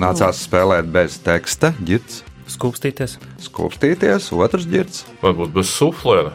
Nācās 0.00 0.44
spēlēt 0.46 0.88
bez 0.92 1.18
teksta, 1.20 1.74
ģirts, 1.84 2.22
Skūpstīties. 2.50 3.18
skūpstīties, 3.44 4.30
otrs 4.34 4.64
ģirts. 4.66 5.04
Varbūt 5.22 5.52
bez 5.54 5.68
suflēra. 5.70 6.32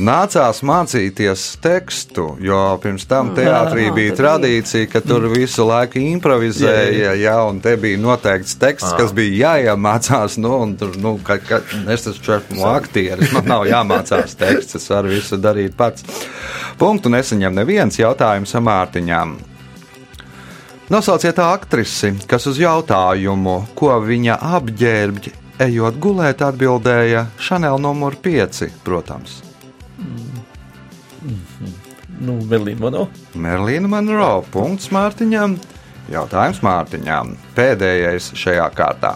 Nācās 0.00 0.62
mācīties 0.64 1.42
tekstu, 1.60 2.36
jo 2.40 2.58
pirms 2.80 3.04
tam 3.10 3.32
teātrī 3.36 3.88
Jā, 3.88 3.94
bija 3.96 4.14
tradīcija, 4.16 4.86
ka 4.88 5.02
tur 5.04 5.26
visu 5.32 5.66
laiku 5.66 5.98
improvizēja, 6.00 7.16
jā, 7.18 7.34
un 7.50 7.58
te 7.60 7.74
bija 7.76 7.98
noteikts 8.00 8.54
teksts, 8.60 8.94
kas 8.96 9.12
bija 9.12 9.50
jāiemācās. 9.50 10.38
Nu, 10.40 10.54
un 10.62 10.76
tur, 10.80 10.94
nu, 11.02 11.16
ka, 11.26 11.40
ka, 11.42 11.60
es 11.90 12.06
esmu 12.06 12.64
aktieris, 12.70 13.34
man 13.34 13.50
nav 13.50 13.66
jāmācās 13.68 14.38
teksts, 14.40 14.78
es 14.78 14.88
varu 14.94 15.12
visu 15.12 15.36
darīt 15.42 15.76
pats. 15.76 16.06
Punktu 16.80 17.12
nesaņem 17.12 17.60
neviens 17.60 17.98
jautājums 18.00 18.56
Mārtiņām. 18.56 19.36
Nosauciet 20.90 21.38
aktrisi, 21.38 22.08
kas 22.26 22.48
uz 22.50 22.56
jautājumu, 22.58 23.60
ko 23.78 23.92
viņa 24.02 24.40
apģērbj, 24.58 25.28
ejot 25.62 26.00
gulēt, 26.02 26.42
atbildēja 26.42 27.28
Chanel 27.38 27.78
numur 27.78 28.16
5, 28.18 28.64
protams. 28.82 29.36
Nu, 32.20 32.34
Melīna 32.42 32.82
Mano. 32.82 33.06
Merlīna 33.38 33.86
Monroe. 33.86 34.42
Punkts 34.50 34.90
Mārtiņam. 34.90 35.54
Jautājums 36.10 36.58
Mārtiņam. 36.66 37.36
Pēdējais 37.54 38.32
šajā 38.42 38.66
kārtā. 38.74 39.14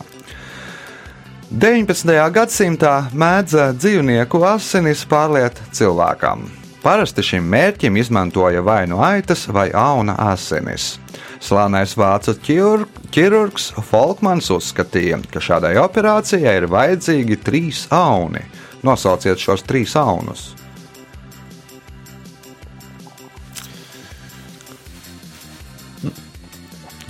19. 1.50 2.14
gadsimtā 2.38 2.96
mēdza 3.10 3.72
dzīvnieku 3.74 4.46
asinis 4.46 5.02
pārliet 5.10 5.58
cilvēkam. 5.74 6.46
Parasti 6.86 7.26
šim 7.26 7.50
mērķim 7.50 7.98
izmantoja 7.98 8.62
vai 8.62 8.84
nu 8.86 9.02
aitas 9.02 9.48
vai 9.50 9.72
auna 9.74 10.14
asinis. 10.30 10.94
Slānais 11.44 11.92
vācu 12.00 12.32
ķir- 12.40 12.86
ķirurgs 13.12 13.66
Folkmans 13.90 14.48
uzskatīja, 14.54 15.18
ka 15.28 15.42
šādai 15.44 15.74
operācijai 15.82 16.54
ir 16.62 16.66
vajadzīgi 16.72 17.36
trīs 17.44 17.82
auni. 17.92 18.40
Nosauciet 18.84 19.40
šos 19.40 19.64
trīs 19.68 19.92
aunus. 20.00 20.54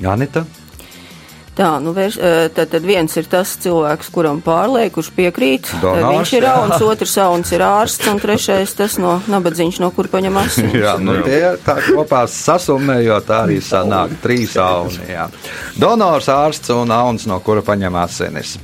Janita. 0.02 0.44
Tā, 1.54 1.76
nu, 1.78 1.92
vērs, 1.94 2.16
eh, 2.18 2.49
tad, 2.50 2.73
tad 2.73 2.82
viens 2.82 3.12
ir 3.14 3.28
tas 3.30 3.52
cilvēks, 3.62 4.08
kuram 4.11 4.40
pārliek, 4.42 4.90
kurš 4.94 5.12
piekrīt. 5.14 5.68
Tad 5.70 5.84
Donors, 5.84 6.08
viņš 6.11 6.32
ir 6.34 6.46
auns, 6.50 6.82
otrs 6.82 7.14
auns 7.23 7.52
ir 7.54 7.62
ārsts, 7.62 8.08
un 8.11 8.18
trešais 8.18 8.75
tas 8.75 8.96
no 8.99 9.12
nabadzīņš, 9.30 9.78
no 9.84 9.92
kur 9.94 10.11
paņem 10.11 10.40
asins. 10.42 10.75
Jā, 10.82 10.96
nu, 10.99 11.14
tie 11.23 11.54
tā 11.62 11.78
kopā 11.87 12.25
sasumējot, 12.30 13.28
tā 13.30 13.44
arī 13.46 13.61
sanāk 13.62 14.18
trīs 14.25 14.56
auni. 14.58 15.06
Jā. 15.12 15.28
Donors, 15.78 16.26
ārsts 16.34 16.75
un 16.75 16.90
auns, 16.90 17.28
no 17.30 17.38
kura 17.44 17.62
paņem 17.62 18.02
asinis. 18.02 18.56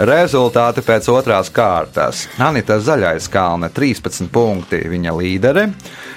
Rezultāti 0.00 0.84
pēc 0.86 1.12
otrās 1.12 1.52
kārtas. 1.52 2.24
Anita 2.40 2.80
Zaļais 2.80 3.28
kalne 3.32 3.68
13 3.68 4.32
punkti, 4.32 4.80
viņa 4.88 5.18
līdere, 5.20 5.68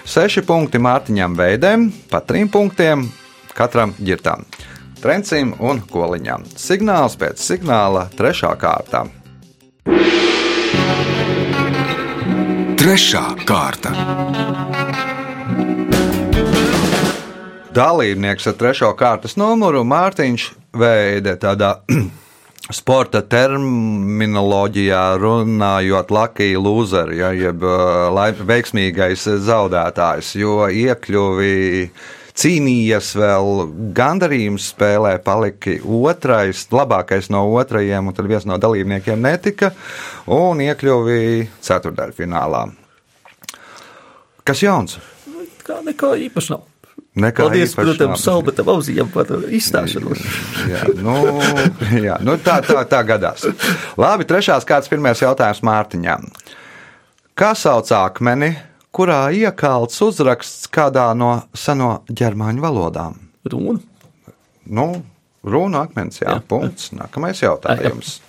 6 0.07 0.47
punkti 0.47 0.79
Mārtiņam 0.79 1.35
Veidem, 1.35 1.89
pa 2.07 2.23
3 2.23 2.47
punktiem 2.55 3.09
katram 3.51 3.91
ģirtam. 3.99 4.47
Trencim 5.01 5.55
un 5.57 5.79
koliņam. 5.89 6.43
Signāls 6.61 7.15
pēc 7.17 7.41
signāla 7.41 8.03
trešā 8.13 8.51
kārta. 8.61 9.07
Trešā 12.77 13.23
kārta. 13.49 13.95
Dalībnieks 17.71 18.45
ar 18.51 18.57
trešo 18.59 18.91
kārtas 18.99 19.37
numuru 19.39 19.81
Mārtiņš 19.87 20.47
Veide 20.77 21.33
tādā 21.41 21.71
sporta 22.79 23.23
terminoloģijā 23.25 25.03
runājot 25.19 26.13
Lucky 26.13 26.53
Loser, 26.61 27.11
ja, 27.17 27.33
jeb 27.35 27.65
uh, 27.65 28.07
laim- 28.13 28.45
veiksmīgais 28.47 29.25
zaudētājs, 29.49 30.35
jo 30.39 30.67
iekļuvi 30.69 31.89
cīnījies 32.37 33.11
vēl 33.19 33.51
gandarījums 33.97 34.71
spēlē, 34.71 35.15
palika 35.23 35.75
otrais, 35.83 36.65
labākais 36.71 37.31
no 37.33 37.43
otrajiem, 37.57 38.07
un 38.07 38.17
tad 38.17 38.29
viens 38.31 38.47
no 38.49 38.57
dalībniekiem 38.61 39.21
netika, 39.21 39.71
un 40.31 40.63
iekļuvi 40.63 41.47
ceturdaļfinālā. 41.63 42.65
Kas 44.47 44.63
jauns? 44.63 44.97
Kā 45.65 45.81
nekā 45.85 46.15
īpaši 46.27 46.55
nav. 46.55 46.67
Nekā 47.11 47.43
Paldies, 47.43 47.73
protams, 47.75 48.13
nav. 48.15 48.19
Salbetam 48.23 48.69
Auzijam 48.71 49.09
par 49.11 49.27
izstāšanos. 49.51 50.21
Jā, 50.71 50.85
nu, 50.95 51.15
jā, 52.07 52.15
nu 52.23 52.37
tā, 52.39 52.61
tā, 52.63 52.85
tā 52.87 53.01
gadās. 53.07 53.43
Labi, 53.99 54.27
trešās 54.29 54.63
kārtas 54.67 54.87
pirmais 54.91 55.19
jautājums 55.19 55.59
Mārtiņam. 55.67 56.29
Kā 57.35 57.51
sauc 57.57 57.91
akmeni, 57.95 58.53
kurā 58.95 59.21
iekalts 59.35 60.01
uzraksts 60.03 60.67
kādā 60.71 61.11
no 61.17 61.41
seno 61.53 62.01
ģermāņu 62.11 62.63
valodām? 62.63 63.17
Runa. 63.51 63.79
Nu, 64.71 64.85
runa 65.43 65.81
akmens, 65.87 66.19
jā, 66.21 66.35
Jā. 66.35 66.41
punkts. 66.47 66.91
Nākamais 66.95 67.41
jautājums. 67.41 68.19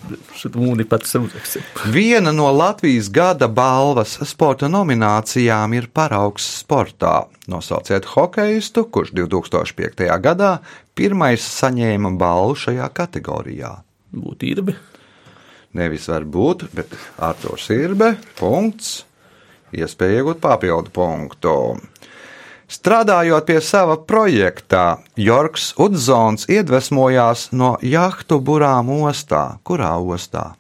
Mūni 0.57 0.87
pats 0.89 1.13
uzraksts. 1.19 1.59
Viena 1.93 2.33
no 2.35 2.49
Latvijas 2.57 3.11
gada 3.13 3.49
balvas 3.53 4.17
sporta 4.27 4.71
nominācijām 4.73 5.77
ir 5.77 5.91
paraugs 5.93 6.47
sportā. 6.63 7.27
Nosauciet 7.53 8.09
hokeistu, 8.15 8.87
kurš 8.89 9.13
2005. 9.19 10.09
gadā 10.25 10.55
pirmais 10.97 11.45
saņēma 11.61 12.17
balvu 12.19 12.57
šajā 12.65 12.89
kategorijā. 12.97 13.77
Būtu 14.13 14.49
īrbi. 14.55 14.75
Nevis 15.73 16.09
var 16.13 16.25
būt, 16.29 16.67
bet 16.77 16.93
Arthurs 17.23 17.71
Irbe. 17.73 18.17
Punkts. 18.37 19.05
Iespēja 19.73 20.21
iegūt 20.21 20.41
papildu 20.43 20.93
punktu. 20.93 21.57
Strādājot 22.73 23.45
pie 23.49 23.59
sava 23.61 23.99
projekta, 24.09 25.03
Jorgs 25.21 25.75
Udzons 25.81 26.47
iedvesmojās 26.49 27.51
no 27.53 27.75
jahtu 27.85 28.39
burām 28.41 28.89
ostā. 29.03 29.59
Kurā 29.65 29.93
ostā? 30.01 30.55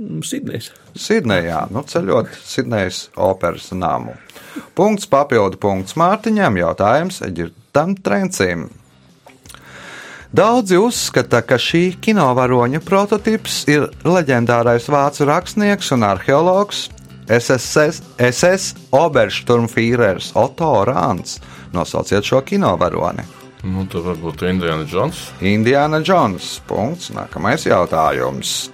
Mm, 0.00 0.22
Sidnejs. 0.24 0.70
Sidnejā, 0.96 1.66
nu, 1.74 1.82
ceļot 1.84 2.32
Sidnejas 2.40 3.08
operas 3.16 3.68
namu. 3.76 4.16
Punkts 4.78 5.08
papildu 5.10 5.60
punkts 5.60 5.98
Mārtiņam, 5.98 6.56
jautājums 6.62 7.20
Eģiptam 7.26 7.96
Trencim. 8.00 8.68
Daudzi 10.28 10.76
uzskata, 10.76 11.40
ka 11.40 11.56
šī 11.56 11.98
kinovaroņa 12.04 12.82
prototyps 12.84 13.62
ir 13.72 13.88
leģendārais 14.04 14.88
vācu 14.92 15.24
rakstnieks 15.28 15.92
un 15.96 16.04
arheologs 16.04 16.86
SSS, 17.28 18.00
SS 18.16 18.88
Obersturmfīrers 18.96 20.32
Otto 20.38 20.72
Rāns. 20.88 21.36
Nosauciet 21.72 22.24
šo 22.24 22.40
kinovaroni. 22.40 23.22
Nu, 23.66 23.82
tad 23.90 24.04
varbūt 24.06 24.44
Indiana 24.48 24.86
Jones. 24.88 25.26
Indiana 25.44 26.00
Jones. 26.04 26.60
Punkts. 26.68 27.10
Nākamais 27.12 27.66
jautājums. 27.66 28.70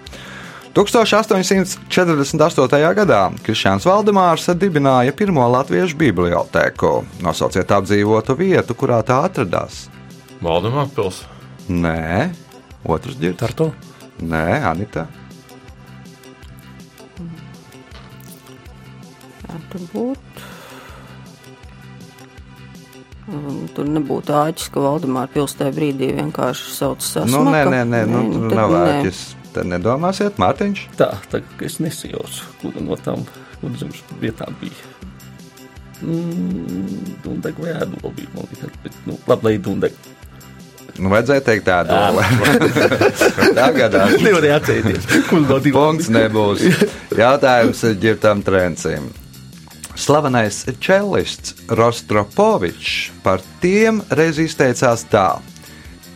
1848. 0.75 2.95
gadā 2.99 3.21
Krišāns 3.47 3.87
Valdemārs 3.87 4.49
dibināja 4.59 5.13
pirmo 5.15 5.47
latviešu 5.55 5.97
bibliotēku. 6.01 7.05
Nosauciet 7.23 7.71
apdzīvotu 7.71 8.35
vietu, 8.39 8.75
kurā 8.75 8.99
tā 9.07 9.23
atradās. 9.29 9.87
Valdemāra 10.43 10.91
pils. 10.95 11.23
Nē, 11.71 12.31
otrs. 12.85 13.17
Tartu. 13.39 13.73
Nē, 14.21 14.63
Anita. 14.67 15.07
Tur 19.73 19.87
būtu. 19.93 20.51
Un 23.35 23.63
Tur 23.73 23.87
nebūtu 23.89 24.35
āķis, 24.37 24.67
ka 24.75 24.83
Valdemāra 24.85 25.31
pilsētā 25.33 25.71
brīdī 25.73 26.11
vienkārši 26.19 26.75
sauc 26.77 27.01
sasmaka. 27.05 27.33
Nu, 27.33 27.45
nē, 27.55 27.63
nē, 27.73 27.81
nē, 27.89 28.03
nu, 28.11 28.21
nu, 28.27 28.43
nu, 28.45 28.51
tad 28.53 28.59
nav 28.61 28.75
nē. 28.75 28.83
ēķis. 28.99 29.23
Tad 29.55 29.71
nedomāsiet, 29.71 30.41
Mārtiņš. 30.43 30.83
Tā, 30.99 31.09
tagad 31.33 31.55
ka 31.61 31.65
es 31.69 31.79
nesajaucu, 31.81 32.51
kura 32.61 32.83
no 32.85 32.99
tām 33.01 33.23
kurzemes 33.63 34.03
vietām 34.21 34.57
bija. 34.61 34.91
Mm, 36.03 37.15
Dundega 37.25 37.63
vai 37.65 37.73
ēdola 37.79 38.13
bija, 38.19 38.33
man 38.35 38.51
liekas, 38.51 38.77
bet, 38.85 39.01
nu, 39.09 39.17
labi, 39.31 39.49
lai 39.49 39.55
Dundega. 39.63 40.13
Nu, 40.99 41.09
vajadzēja 41.11 41.43
teikt 41.49 41.65
tādu. 41.71 41.97
Tagad 43.57 43.97
Nevarēja 44.21 44.61
atcerēties, 44.61 45.09
kur 45.31 45.41
no 45.47 45.57
divām. 45.65 45.95
Punkts 45.95 46.11
nebūs. 46.13 46.67
Jautājums 47.19 47.81
ģirtam 48.05 48.45
trencim. 48.47 49.09
Slavenais 49.95 50.65
čelists 50.83 51.55
Rostropovičs 51.71 53.11
par 53.23 53.41
tiem 53.63 54.03
reiz 54.11 54.39
izteicās 54.43 55.05
tā: 55.11 55.39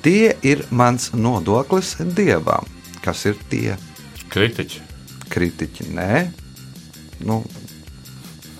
Tie 0.02 0.34
ir 0.42 0.64
mans 0.70 1.12
nodoklis 1.14 1.94
dievam. 2.16 2.66
Kas 3.04 3.24
ir 3.30 3.38
tie 3.50 3.76
Kritiķi. 4.28 4.80
kritiķi? 5.30 5.86
Nē, 5.94 6.26
nu, 7.24 7.42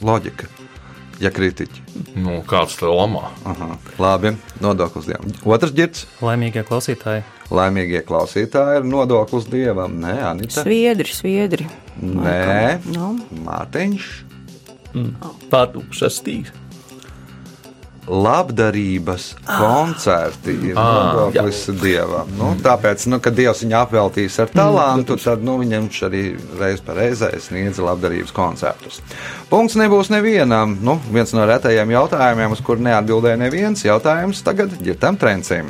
loģika. 0.01 0.47
Ja 1.19 1.33
kritiķi. 1.35 1.83
Nu, 2.15 2.39
kāds 2.47 2.77
te 2.79 2.87
lamā? 2.87 3.33
Aha, 3.45 3.73
labi, 3.99 4.37
nodoklis 4.63 5.09
dievam. 5.11 5.33
Otrs 5.43 5.73
ģirts. 5.75 6.07
Laimīgie 6.23 6.63
klausītāji. 6.69 7.25
Laimīgie 7.51 8.05
klausītāji 8.07 8.79
ir 8.81 8.87
nodoklis 8.87 9.49
dievam. 9.51 9.99
Nē, 9.99 10.15
Anita. 10.31 10.63
Sviedri, 10.63 11.11
sviedri. 11.11 11.67
Nē, 11.99 12.79
Nav. 12.95 13.19
Mārtiņš. 13.45 14.07
Pārdūkušas 15.53 16.23
stīgas. 16.23 16.65
labdarības 18.09 19.35
koncerti 19.45 20.55
ir 20.71 20.77
nodoklis 20.79 21.67
dievam. 21.83 22.31
Nu, 22.39 22.55
tāpēc, 22.65 23.05
nu, 23.13 23.19
kad 23.21 23.37
dievs 23.37 23.61
viņu 23.65 23.77
apveltīs 23.83 24.39
ar 24.41 24.49
talantu, 24.53 25.19
tad 25.21 25.45
nu, 25.45 25.59
viņam 25.61 25.87
viņš 25.87 25.99
arī 26.09 26.23
reiz 26.61 26.81
pa 26.85 26.97
reizē 26.97 27.31
sniedz 27.43 27.81
labdarības 27.85 28.33
koncertus. 28.33 29.03
Punkts 29.51 29.77
nebūs 29.77 30.09
nevienam. 30.15 30.79
Nu, 30.81 30.97
viens 31.13 31.35
no 31.37 31.45
retajiem 31.49 31.93
jautājumiem, 31.93 32.55
uz 32.57 32.65
kuru 32.65 32.87
neatbildēja 32.89 33.41
neviens 33.45 33.85
jautājums, 33.85 34.41
tagad 34.47 34.73
ir 34.87 34.97
tam 35.01 35.21
trencim. 35.21 35.69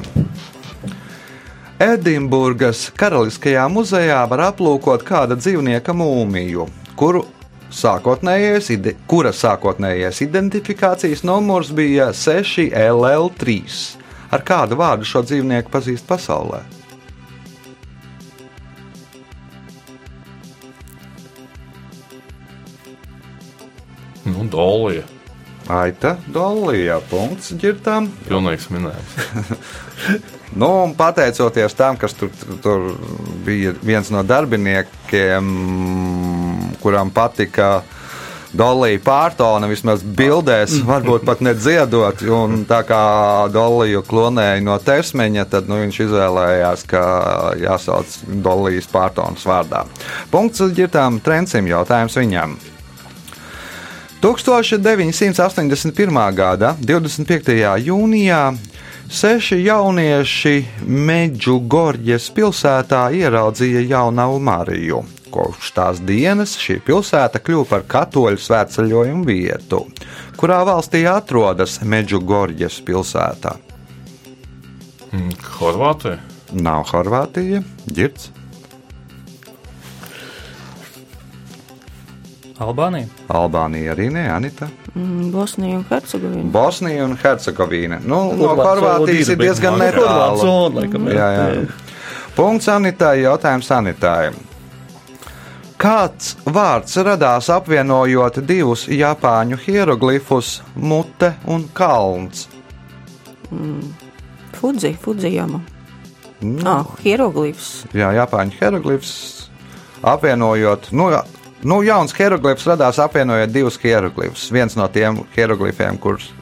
Edinburgas 1.78 2.88
Karaliskajā 2.98 3.66
muzejā 3.70 4.22
var 4.31 4.48
aplūkot 4.48 5.04
kāda 5.07 5.37
dzīvnieka 5.38 5.94
mūmiju, 5.94 6.66
kuru 6.98 7.22
sākotnējais, 7.74 8.70
kura 9.11 9.33
sākotnējais 9.35 10.22
identifikācijas 10.24 11.24
numurs 11.26 11.72
bija 11.74 12.11
6LL3. 12.16 13.61
Ar 14.33 14.44
kādu 14.44 14.76
vārdu 14.81 15.09
šo 15.09 15.22
dzīvnieku 15.24 15.72
pazīst 15.72 16.09
pasaulē? 16.09 16.62
Nu, 24.28 24.44
dolija. 24.44 25.07
Aita, 25.68 26.14
Dolija, 26.33 26.96
punkts 27.11 27.52
ģirtām. 27.61 28.09
Pilnīgs 28.28 28.70
minējums. 28.72 29.16
Nu, 30.57 30.68
un 30.87 30.94
pateicoties 30.96 31.74
tam, 31.76 31.98
kas 32.00 32.14
tur, 32.16 32.31
tur 32.64 32.94
bija 33.44 33.74
viens 33.85 34.09
no 34.09 34.22
darbiniekiem, 34.24 35.50
kuram 36.82 37.14
patika 37.14 37.78
Dolija 38.48 38.96
pārtona 39.04 39.68
vismaz 39.68 40.00
bildēs, 40.02 40.78
varbūt 40.88 41.26
pat 41.28 41.42
nedziedot. 41.44 42.22
Un 42.32 42.64
tā 42.68 42.80
kā 42.88 43.02
Doliju 43.52 44.02
klonēja 44.08 44.62
no 44.64 44.78
tersmeņa, 44.80 45.44
tad 45.52 45.68
nu, 45.68 45.82
viņš 45.82 46.00
izvēlējās, 46.06 46.86
ka 46.88 47.02
jāsauc 47.60 48.16
Dolijas 48.44 48.88
pārtonas 48.92 49.44
vārdā. 49.48 49.84
Punkts 50.32 50.64
ģirtām 50.78 51.20
trencim 51.24 51.68
jautājums 51.68 52.16
viņam. 52.18 52.56
1981. 54.18 56.34
gada 56.34 56.72
25. 56.82 57.54
jūnijā 57.86 58.40
seši 59.08 59.62
jaunieši 59.62 60.82
Meģugorģes 60.82 62.26
pilsētā 62.34 63.14
ieraudzīja 63.14 63.86
jaunavu 63.94 64.42
Mariju. 64.42 65.04
Kopš 65.32 65.72
tās 65.76 66.00
dienas 66.04 66.54
šī 66.60 66.78
pilsēta 66.86 67.42
kļuva 67.44 67.66
par 67.68 67.84
katoļu 67.90 68.40
svētceļojumu 68.40 69.28
vietu, 69.28 69.82
kurā 70.40 70.62
valstī 70.68 71.04
atrodas 71.10 71.78
Meģugorģes 71.84 72.80
pilsēta. 72.86 73.58
Mm, 75.12 75.36
Horvātija. 75.58 76.18
Nav 76.56 76.86
Horvātija, 76.88 77.60
Girts, 77.92 78.30
Albānija. 82.58 83.06
Albānija 83.30 83.92
arī 83.94 84.08
ne, 84.10 84.24
Anita. 84.34 84.66
Mm, 84.94 85.30
Bosnija 85.30 85.78
un 85.78 85.84
Hercegovina. 85.90 86.50
Bosnija 86.50 87.04
un 87.04 87.14
Hercegovina. 87.22 88.00
Nu, 88.02 88.18
no 88.34 88.48
Horvāts 88.50 88.70
Horvātijas 88.72 89.30
ir 89.34 89.38
diezgan 89.44 89.78
netālu. 89.78 90.88
Jā, 91.14 91.28
jā. 91.36 91.46
Punkts 92.34 92.66
Anitai, 92.74 93.20
jautājums 93.22 93.70
Anitai. 93.74 94.32
Kāds 95.78 96.32
vārds 96.42 96.96
radās 97.06 97.46
apvienojot 97.54 98.40
divus 98.42 98.88
japāņu 98.90 99.60
hieroglifus- 99.62 100.56
mute 100.90 101.36
un 101.46 101.68
kalns? 101.72 102.48
Fudzi, 104.58 104.96
Fudzijama. 104.98 105.60
Ah, 106.66 106.82
hieroglifs. 107.04 107.86
Jā, 107.94 108.10
japāņu 108.10 108.58
hieroglifs 108.58 109.12
apvienojot. 110.02 110.90
Nu, 110.90 111.12
nu, 111.62 111.82
jauns 111.86 112.12
hieroglifs 112.12 112.66
radās 112.66 112.98
apvienojot 112.98 113.54
divus 113.54 113.78
hieroglifus. 113.78 114.50
Viens 114.50 114.74
no 114.74 114.88
tiem 114.88 115.22
hieroglifiem, 115.36 115.98
kurš 115.98 116.32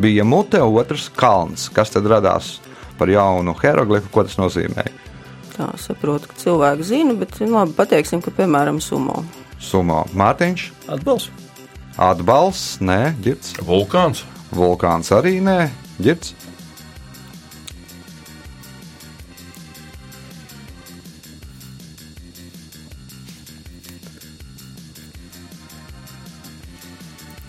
bija 0.00 0.24
mute, 0.24 0.62
otrs 0.62 1.10
kalns. 1.12 1.68
Kas 1.68 1.90
tad 1.90 2.08
radās 2.08 2.60
par 2.96 3.08
jaunu 3.08 3.52
hieroglifu? 3.60 4.08
Ko 4.08 4.24
tas 4.24 4.40
nozīmē? 4.40 4.88
Tā 5.60 5.66
saprotu, 5.76 6.30
ka 6.30 6.38
cilvēki 6.40 6.84
zina, 6.88 7.12
bet 7.20 7.34
nu, 7.42 7.50
labi, 7.52 7.74
pateiksim, 7.76 8.22
ka 8.24 8.32
piemēram 8.32 8.78
sumo. 8.80 9.18
Sumo 9.60 10.06
Mārtiņš, 10.16 10.62
Atbalsts. 10.88 11.50
atbalsts, 12.00 12.78
nē, 12.80 13.12
ģirts. 13.20 13.58
Vulkāns. 13.68 14.22
Vulkāns 14.56 15.12
arī 15.12 15.34
nē, 15.44 15.58
ģirts. 16.00 16.32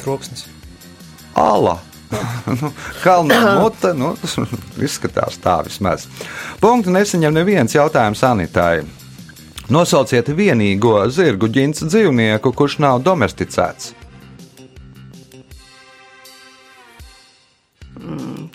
Troksnis. 0.04 0.50
Ala. 1.36 1.80
Nu, 2.62 2.72
Kalna 3.04 3.38
mute, 3.62 3.94
nu, 3.96 4.14
tas 4.22 4.36
izskatās 4.88 5.40
tā 5.42 5.62
vismaz. 5.68 6.08
Punktu 6.62 6.94
nesaņem 6.94 7.38
neviens 7.40 7.76
jautājums 7.78 8.22
sanitārai. 8.24 8.84
Nosauciet 9.72 10.28
vienīgo 10.36 10.98
zirgu 11.14 11.48
ģints 11.48 11.86
dzīvnieku, 11.88 12.52
kurš 12.58 12.82
nav 12.84 13.00
domesticēts. 13.06 13.94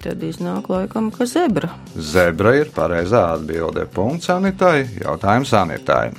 Tad 0.03 0.21
iznāk 0.23 0.69
laikam, 0.71 1.09
ka 1.11 1.25
zebra. 1.27 1.71
Zebra 1.97 2.53
ir 2.61 2.69
pareizā 2.75 3.23
atbilde. 3.35 3.87
Punkts 3.91 4.29
sanitārai, 4.29 4.85
jautājums 5.01 5.51
sanitārai. 5.51 6.13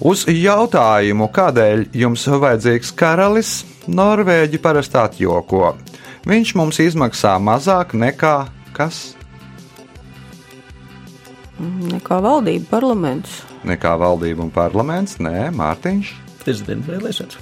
Uz 0.00 0.24
jautājumu, 0.24 1.28
kādēļ 1.28 1.84
jums 2.00 2.24
vajadzīgs 2.24 2.94
karalis, 2.96 3.52
Norvēģi 3.90 4.58
parasti 4.62 4.98
atjoko. 5.00 5.74
Viņš 6.28 6.52
mums 6.58 6.80
izmaksā 6.82 7.38
mazāk 7.40 7.94
nekā 7.96 8.50
kas? 8.76 9.14
Nekā 11.60 12.20
valdība, 12.24 12.66
parlaments. 12.70 13.40
Nekā 13.68 13.92
valdība 14.00 14.44
un 14.46 14.50
parlaments, 14.52 15.18
nē, 15.20 15.50
Mārtiņš. 15.56 16.12
Prezidenta 16.40 16.94
vēlēšanas. 16.94 17.38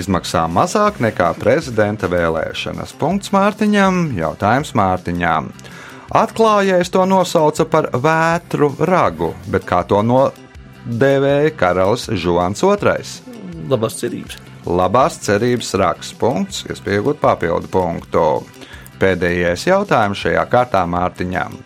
Izmaksā 0.00 0.44
mazāk 0.48 1.00
nekā 1.02 1.32
prezidenta 1.40 2.08
vēlēšanas. 2.08 2.94
Punkts 3.00 3.32
Mārtiņam, 3.34 4.12
jautājums 4.16 4.72
Mārtiņām. 4.78 5.50
Atklājējs 6.20 6.92
to 6.94 7.06
nosauca 7.06 7.66
par 7.70 7.90
vētru 7.94 8.72
ragu, 8.88 9.32
bet 9.50 9.66
kā 9.68 9.82
to 9.86 10.00
nodēvēja 10.06 11.56
karalis 11.58 12.08
Žuans 12.10 12.64
II? 12.64 13.10
Labās 13.70 14.00
cerības. 14.00 14.49
Labās 14.70 15.18
cerības 15.24 15.72
raksts 15.80 16.64
iespēja 16.70 17.00
iegūt 17.00 17.20
papildu 17.22 17.70
punktu. 17.72 18.24
Pēdējais 19.00 19.66
jautājums 19.66 20.20
šajā 20.20 20.44
kārtā 20.52 20.84
Mārtiņām. 20.86 21.56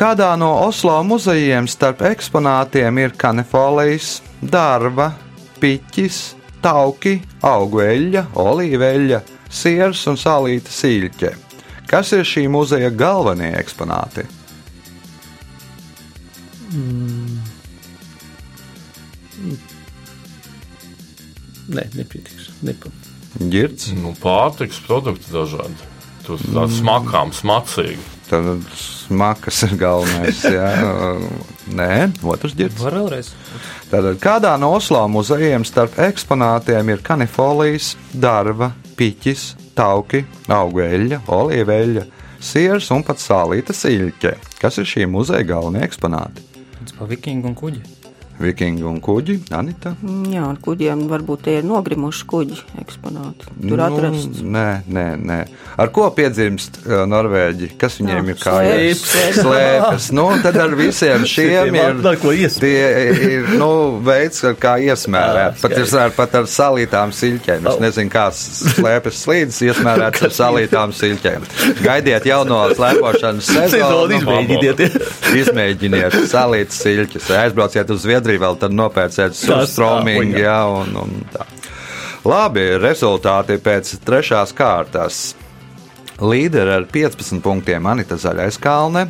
Kādā 0.00 0.30
no 0.40 0.48
Oslo 0.64 0.94
muzejiem 1.04 1.66
starp 1.68 2.00
eksponātiem 2.08 3.02
ir 3.02 3.12
kanefolijas, 3.20 4.22
dārva, 4.40 5.10
piķis, 5.60 6.20
tauki, 6.64 7.18
augveļa, 7.44 8.24
olīveļa, 8.40 9.20
siers 9.52 10.06
un 10.08 10.16
salīta 10.16 10.72
sīļķe? 10.72 11.34
Kas 11.90 12.14
ir 12.16 12.24
šī 12.24 12.46
muzeja 12.48 12.88
galvenie 12.94 13.52
eksponāti? 13.60 14.24
Nē, 21.70 21.86
nepietiks. 21.94 22.50
Girts, 23.50 23.90
Nu, 23.94 24.10
pārtiks 24.18 24.80
produkti 24.82 25.30
dažādi. 25.32 25.88
Tur 26.26 26.40
tāds 26.42 26.80
smakām, 26.80 27.30
smacīgi. 27.34 27.98
tad 28.30 28.48
smakas 28.78 29.62
ir 29.66 29.72
galvenais. 29.80 30.42
Jā. 30.56 30.68
Nē, 31.74 32.10
otrs 32.26 32.54
girts. 32.58 32.78
Var 32.82 32.94
vēlreiz. 32.98 33.30
Tātad 33.90 34.18
kādā 34.22 34.52
no 34.60 34.72
Oslo 34.76 35.00
muzejiem 35.10 35.64
starp 35.66 35.96
eksponātiem 35.98 36.92
ir 36.94 37.02
kanifolijas, 37.06 37.92
dārva, 38.14 38.72
piķis, 38.98 39.54
tauki, 39.78 40.24
augveļa, 40.50 41.22
olīveļa, 41.26 42.04
siers 42.42 42.90
un 42.94 43.02
pat 43.06 43.22
sālīta 43.22 43.74
siļķe. 43.74 44.34
Kas 44.60 44.78
ir 44.82 44.86
šī 44.90 45.06
muzeja 45.10 45.46
galvenie 45.46 45.82
eksponāti? 45.86 46.44
Tas 46.80 46.94
pa 46.98 47.06
vikingu 47.10 47.50
un 47.50 47.56
kuģi. 47.58 47.82
Vikingi 48.40 48.82
un 48.88 48.96
kuģi, 49.04 49.34
Anita. 49.52 49.90
Mm, 50.00 50.30
Jā, 50.32 50.44
ar 50.48 50.58
kuģiem 50.64 51.02
varbūt 51.10 51.42
tie 51.44 51.58
ir 51.60 51.66
nogrimuši 51.68 52.24
kuģi 52.30 52.56
eksponāti. 52.80 53.50
Tur 53.68 53.82
atrasts. 53.84 54.40
Nu, 54.40 54.54
nē, 54.54 54.66
nē, 54.88 55.04
nē. 55.28 55.36
Ar 55.80 55.90
ko 55.92 56.06
piedzimst 56.16 56.78
uh, 56.86 57.02
Norvēģi? 57.10 57.68
Kas 57.80 57.98
viņiem 58.00 58.30
Jā, 58.30 58.34
ir 58.34 58.38
kājās? 58.40 59.02
slēpes. 59.04 59.40
Slēpes. 59.42 60.08
Nu, 60.20 60.24
tad 60.42 60.56
ar 60.60 60.72
visiem 60.76 61.22
šiem 61.28 61.76
ir. 61.76 62.00
Tie 62.60 62.88
ir 63.34 63.50
nu, 63.60 63.68
veids, 64.04 64.40
kā 64.60 64.74
iesmērēt. 64.88 65.58
Ā, 65.58 65.60
Pat, 65.60 65.76
ir, 65.76 65.86
ar- 66.00 66.14
pat 66.16 66.34
ar 66.40 66.48
salītām 66.50 67.12
siļķēm. 67.14 67.68
Es 67.70 67.78
nezinu, 67.84 68.10
kā 68.12 68.24
slēpes 68.36 69.20
slīdus 69.26 69.60
iesmērēts 69.68 70.24
ar 70.28 70.34
salītām 70.40 70.92
siļķēm. 70.96 71.46
Gaidiet 71.84 72.26
jauno 72.28 72.62
slēpošanas 72.76 73.50
Sezonu 73.50 73.68
sezonu. 73.76 74.18
izmēģiniet. 74.18 74.98
Izmēģiniet, 75.40 76.16
salīdz 76.30 76.80
siļķus. 76.84 77.30
Aizbrauciet 77.40 77.90
uz 77.94 78.02
Zviedriju, 78.04 78.28
vēl 78.38 78.60
tad 78.60 78.76
nopērciet 78.76 79.34
surstroming. 79.34 80.34
stāvoņa. 80.34 80.44
Jā, 80.44 80.60
un, 80.70 80.96
un 81.02 81.26
tā. 81.32 81.48
Labi, 82.28 82.66
rezultāti 82.76 83.56
pēc 83.62 83.96
trešās 84.04 84.52
kārtas. 84.52 85.20
Līderi 86.20 86.74
ar 86.76 86.84
15 86.92 87.40
punktiem 87.40 87.86
Anita 87.88 88.18
Zaļais 88.20 88.60
Kalne. 88.60 89.06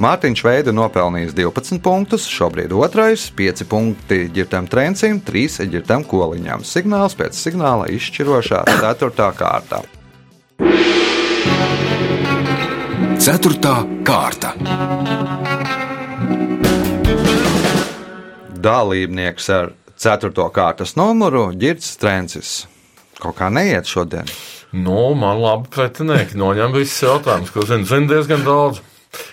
Mārtiņš 0.00 0.42
Veida 0.44 0.72
nopelnījis 0.72 1.34
12 1.36 1.80
punktus, 1.84 2.24
šobrīd 2.28 2.72
otrais, 2.72 3.26
5 3.36 3.66
punkti 3.68 4.22
ģirtam 4.32 4.68
trencim, 4.68 5.20
3 5.24 5.66
ģirtam 5.72 6.04
koliņām. 6.08 6.64
Signāls 6.64 7.16
pēc 7.20 7.36
signāla 7.36 7.88
izšķirošā 7.92 8.64
4. 8.80 9.30
kārta. 9.36 9.82
Ceturtā 13.20 13.74
kārta. 14.08 14.54
Dalībnieks 18.60 19.48
ar 19.54 19.72
4. 20.00 20.32
kārtas 20.54 20.96
numuru 20.96 21.50
Girts 21.60 21.94
Trencis. 22.00 22.64
Kaut 23.20 23.36
kā 23.40 23.50
neiet 23.52 23.88
šodien. 23.88 24.28
Nu, 24.72 25.10
man 25.18 25.40
labi 25.42 25.68
pretinieki 25.74 26.38
noņem 26.40 26.72
visus 26.76 27.02
jautājumus, 27.04 27.50
ko 27.52 27.66
zinu, 27.68 27.88
zinu 27.88 28.08
diezgan 28.12 28.44
daudz. 28.46 28.80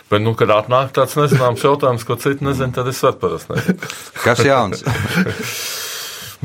Bet, 0.09 0.23
nu, 0.25 0.33
kad 0.33 0.49
atnāk 0.49 0.89
tāds 0.95 1.13
nezināms 1.19 1.61
jautājums, 1.61 2.05
ko 2.07 2.17
citi 2.17 2.45
nezina, 2.47 2.73
tad 2.73 2.87
es 2.89 3.03
varu 3.05 3.19
parasti 3.21 3.53
nezinu. 3.53 3.91
Kas 4.23 4.41
jauns? 4.47 4.81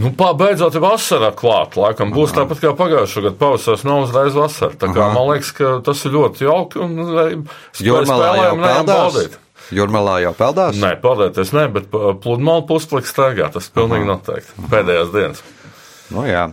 Nu, 0.00 0.08
pā, 0.16 0.30
beidzot, 0.32 0.72
ir 0.72 0.80
vasara 0.80 1.28
klāta. 1.36 1.76
Laikam 1.82 2.14
būs 2.16 2.32
tāpat 2.32 2.62
kā 2.62 2.70
pagājušajā 2.78 3.26
gadā. 3.26 3.36
Pavasaris 3.42 3.82
nav 3.84 4.06
uzreiz 4.06 4.36
vasara. 4.38 4.72
Tā 4.80 4.88
kā, 4.88 5.02
Aha. 5.04 5.12
man 5.12 5.28
liekas, 5.28 5.50
ka 5.58 5.72
tas 5.84 6.00
ir 6.08 6.14
ļoti 6.14 6.46
jauki 6.46 6.80
un 6.80 6.94
Jūrmalā 6.96 7.82
jau 7.84 7.98
spēlējam, 8.08 8.62
peldās. 8.64 8.88
baudīt. 8.88 9.36
Jūrmalā 9.72 10.18
jau 10.26 10.32
peldās? 10.36 10.78
Nē, 10.80 10.94
peldēties 11.02 11.52
ne, 11.56 11.66
bet 11.72 11.88
pludmale 11.92 12.66
puspliks 12.68 13.12
staigā. 13.14 13.48
Tas 13.54 13.70
pilnīgi 13.72 14.08
noteikti. 14.08 14.66
Pēdējās 14.72 15.12
dienas. 15.14 15.44
Nu, 16.12 16.26
jā. 16.28 16.50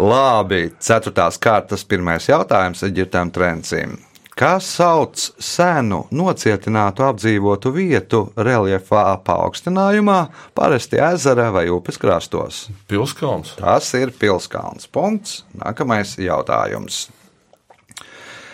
Labi, 0.00 0.72
ceturtās 0.82 1.38
kārtas 1.42 1.84
pirmais 1.86 2.26
jautājums 2.30 2.82
ir 2.86 2.96
ģirtām 2.96 3.30
trencīm. 3.34 3.98
Kā 4.32 4.54
sauc 4.64 5.20
senu 5.44 6.06
nocietinātu 6.08 7.04
apdzīvotu 7.04 7.70
vietu 7.74 8.22
reljefā 8.40 9.04
paaugstinājumā, 9.26 10.18
parasti 10.56 10.96
ezera 11.04 11.50
vai 11.52 11.66
upes 11.70 12.00
krastos? 12.00 12.64
Pilskalns. 12.88 13.58
Tas 13.60 13.92
ir 13.98 14.14
pilskalns. 14.16 14.88
Punkts. 14.88 15.42
Nākamais 15.60 16.16
jautājums. 16.16 17.10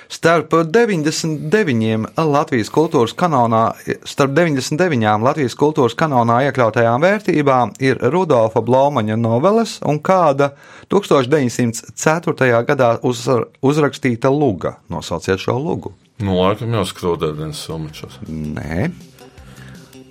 Starp 0.09 0.55
99 0.73 2.17
Latvijas 2.17 2.71
kultūras 2.73 3.13
kanonā, 3.13 3.75
starp 4.09 4.33
99 4.33 5.21
Latvijas 5.21 5.57
kultūras 5.59 5.93
kanonā 6.01 6.39
iekļautajām 6.47 7.03
vērtībām 7.05 7.75
ir 7.85 8.01
Rudolfa 8.15 8.63
Blomaņa 8.65 9.19
noveles 9.21 9.77
un 9.85 10.01
kāda 10.01 10.55
1904. 10.89 12.63
gadā 12.71 12.95
uz, 13.05 13.27
uzrakstīta 13.61 14.33
luga. 14.33 14.79
Nosauciet 14.89 15.45
šo 15.45 15.59
lugu. 15.61 15.93
Nu, 16.25 16.39
laikam 16.41 16.73
jau 16.73 16.87
skrūdēdienas 16.89 17.61
somačos. 17.69 18.17
Nē, 18.33 18.89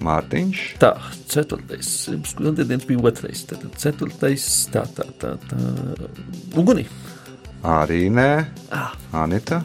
Mārtiņš. 0.06 0.62
Tā, 0.82 0.92
ceturtais. 1.26 1.90
Skrundienis 2.30 2.86
bija 2.86 3.02
otrais. 3.10 3.42
Tad 3.50 3.66
ceturtais. 3.82 4.46
Tā, 4.74 4.86
tā, 4.94 5.08
tā. 5.18 5.34
tā. 5.50 5.58
Uguni. 6.54 6.86
Arī 7.66 8.06
nē, 8.14 8.30
Anita. 9.18 9.64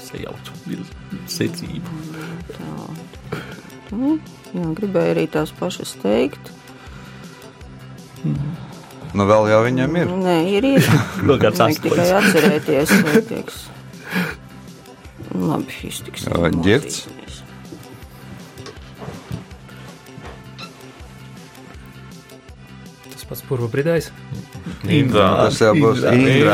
Sajautu. 0.00 0.56
Ir 0.70 0.80
secība. 1.30 1.92
Jā, 3.90 4.66
gribēju 4.78 5.14
arī 5.14 5.26
tās 5.30 5.52
pašas 5.54 5.94
teikt. 6.02 6.50
Nu, 9.10 9.26
vēl 9.26 9.48
jau 9.50 9.60
viņam 9.66 9.96
ir. 9.98 10.10
Nē, 10.22 10.36
ir 10.54 10.66
ir. 10.76 10.90
Vēl 11.26 11.40
kāds 11.42 11.58
Vajag 11.58 11.80
tikai 11.82 12.08
atcerēties, 12.20 12.92
vai 13.06 13.22
tieks. 13.26 13.56
Labi, 15.34 15.74
iztiks. 15.88 16.28
Jā, 16.28 16.50
ģirds. 16.62 17.00
Pats 23.30 23.44
purva 23.46 23.70
bridājs. 23.70 24.10
Indā. 24.90 25.26
Tas 25.44 25.60
jau 25.62 25.72
būs 25.78 26.02
ir 26.10 26.50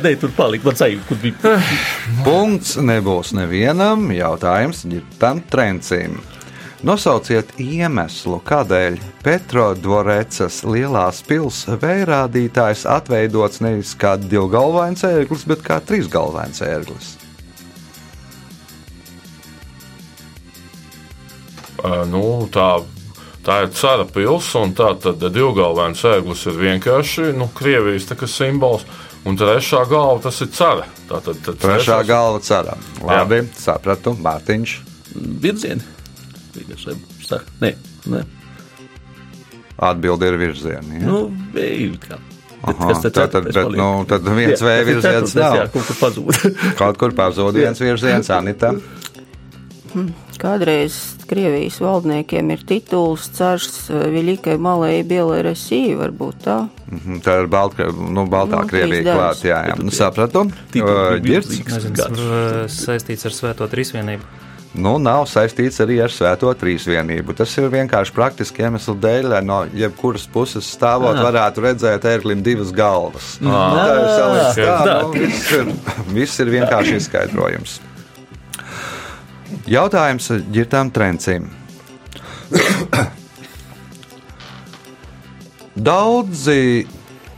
nē, 0.00 0.14
tur 0.20 0.32
palika. 0.36 0.70
Man 0.70 0.80
sajūta, 0.80 1.06
kur 1.10 1.20
bija. 1.20 1.54
Punkts 2.24 2.76
nebūs 2.80 3.34
nevienam 3.36 4.08
jautājums 4.16 4.84
ģitam 4.88 5.44
trencim. 5.52 6.18
Nosauciet 6.80 7.50
iemeslu, 7.60 8.38
kādēļ 8.48 8.94
Petrodvorecas 9.20 10.62
lielās 10.64 11.18
pilsētas 11.28 11.82
vērādītājs 11.82 12.86
atveidots 12.88 13.60
nevis 13.60 13.92
kā 14.00 14.14
divgalvains 14.16 15.04
ērglis, 15.04 15.44
bet 15.50 15.60
kā 15.66 15.76
trīsgalvains 15.84 16.62
ērglis. 16.64 17.10
Uh, 21.80 22.02
nu, 22.08 22.24
tā, 22.52 22.70
tā 23.46 23.62
ir 23.64 23.70
cara 23.76 24.04
pilsēta, 24.04 24.62
un 24.64 24.74
tā 24.78 24.90
tad 25.02 25.22
divgalvēns 25.34 26.02
ēglis 26.10 26.46
ir 26.50 26.58
vienkārši 26.60 27.30
nu, 27.38 27.48
Krievijas 27.56 28.08
simbols, 28.30 28.84
un 29.24 29.36
trešā 29.40 29.84
galva 29.90 30.20
tas 30.26 30.40
ir 30.44 30.50
cara. 30.56 30.86
Tā 31.08 31.20
tad, 31.24 31.40
tad 31.44 31.58
Trešā 31.62 32.02
galva 32.08 32.40
ceram. 32.44 32.78
Labi, 33.04 33.42
sapratu, 33.58 34.14
Mārtiņš. 34.20 34.76
Virzieni. 35.42 35.82
Nē, 37.60 37.74
nē. 38.10 38.24
Atbildi 39.80 40.28
ir 40.28 40.36
virzieni. 40.40 41.00
Ja? 41.00 41.06
Nu, 41.08 41.20
vēju 41.54 41.96
kā. 42.02 42.18
Aha, 42.60 42.90
tad 43.00 43.14
tā 43.16 43.24
tad- 43.32 43.46
ceturtais 43.46 43.54
bet, 43.56 43.76
nu, 43.80 43.86
tad 44.08 44.26
viens 44.36 44.60
Jā, 44.60 44.66
vēja 44.66 44.86
virziens 44.90 45.34
nav. 45.38 45.54
Jā, 45.56 45.68
kaut 45.72 45.86
kur 45.88 45.96
pazūd. 46.02 46.58
Kaut 46.76 46.98
kur 47.00 47.14
pazūd 47.16 47.56
viens 47.56 47.80
virziens, 47.80 48.28
Anita. 48.36 48.74
Kādreiz 50.40 50.96
Krievijas 51.28 51.76
valdniekiem 51.84 52.50
ir 52.54 52.62
tituls 52.66 53.28
Cars 53.36 53.90
Viļikai 53.90 54.56
Malai 54.62 55.02
Bielai 55.06 55.42
Resī, 55.46 55.82
varbūt 55.98 56.44
tā. 56.46 56.58
Mhm, 56.90 57.20
Tā 57.26 57.42
ir 57.42 57.50
Baltka, 57.52 57.90
nu, 57.92 58.24
Baltā 58.30 58.62
Nu, 58.62 58.68
Krievija 58.70 59.04
klāt. 59.04 59.44
Jā, 59.44 59.62
jā. 59.68 59.78
Nu, 59.78 59.92
sapratu. 59.94 60.46
Ģirds. 60.72 61.60
saistīts 62.72 63.28
ar 63.28 63.36
Svēto 63.36 63.68
Trīsvienību. 63.70 64.40
Nu, 64.70 64.92
nav 65.02 65.24
saistīts 65.26 65.80
arī 65.82 65.96
ar 66.04 66.12
Svēto 66.14 66.52
trīsvienību. 66.54 67.34
Tas 67.40 67.50
ir 67.58 67.66
vienkārši 67.72 68.14
praktiski 68.14 68.62
iemesls 68.62 69.00
dēļ, 69.02 69.28
lai 69.32 69.40
no 69.42 69.64
jebkuras 69.74 70.28
puses 70.30 70.68
stāvot, 70.76 71.16
Aha. 71.16 71.24
varētu 71.26 71.64
redzēt 71.64 72.06
ērglim 72.06 72.44
divas 72.46 72.70
galvas. 72.70 73.32
Ā. 73.42 73.64
Tā 73.74 73.88
ir 73.96 74.68
tā, 74.70 74.78
tā. 74.86 74.96
nu, 75.02 75.10
viss, 75.18 75.50
ir, 75.58 75.72
viss 76.14 76.42
ir 76.44 76.52
vienkārši 76.54 77.00
izskaidrojums. 77.02 77.80
Jautājums 79.70 80.30
ģirtām 80.52 80.90
trencim. 80.94 81.50
Daudzi 85.80 86.86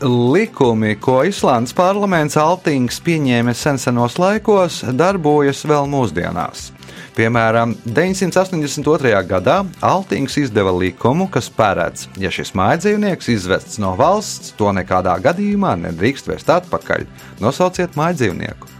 likumi, 0.03 0.95
ko 0.99 1.21
Islandes 1.23 1.73
parlaments 1.77 2.35
Altings 2.39 2.99
pieņēma 3.05 3.53
sensenos 3.55 4.17
laikos, 4.19 4.81
darbojas 4.97 5.63
vēl 5.69 5.87
mūsdienās. 5.91 6.71
Piemēram, 7.13 7.75
982. 7.85 9.13
gadā 9.29 9.59
Altings 9.85 10.35
izdeva 10.41 10.73
likumu, 10.73 11.27
kas 11.31 11.49
paredz, 11.53 12.07
ja 12.17 12.31
šis 12.33 12.55
mājdzīvnieks 12.57 13.29
izvests 13.35 13.77
no 13.81 13.93
valsts, 13.99 14.55
to 14.57 14.73
nekādā 14.73 15.13
gadījumā 15.21 15.75
nedrīkst 15.85 16.31
vest 16.33 16.49
atpakaļ. 16.49 17.05
Nosauciet 17.43 17.93
mājdzīvnieku. 17.99 18.71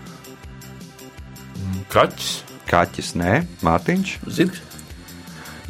Kaķis. 1.93 2.52
Kaķis, 2.73 3.13
nē, 3.21 3.41
Mārtiņš. 3.65 4.15
Zirgs. 4.33 4.69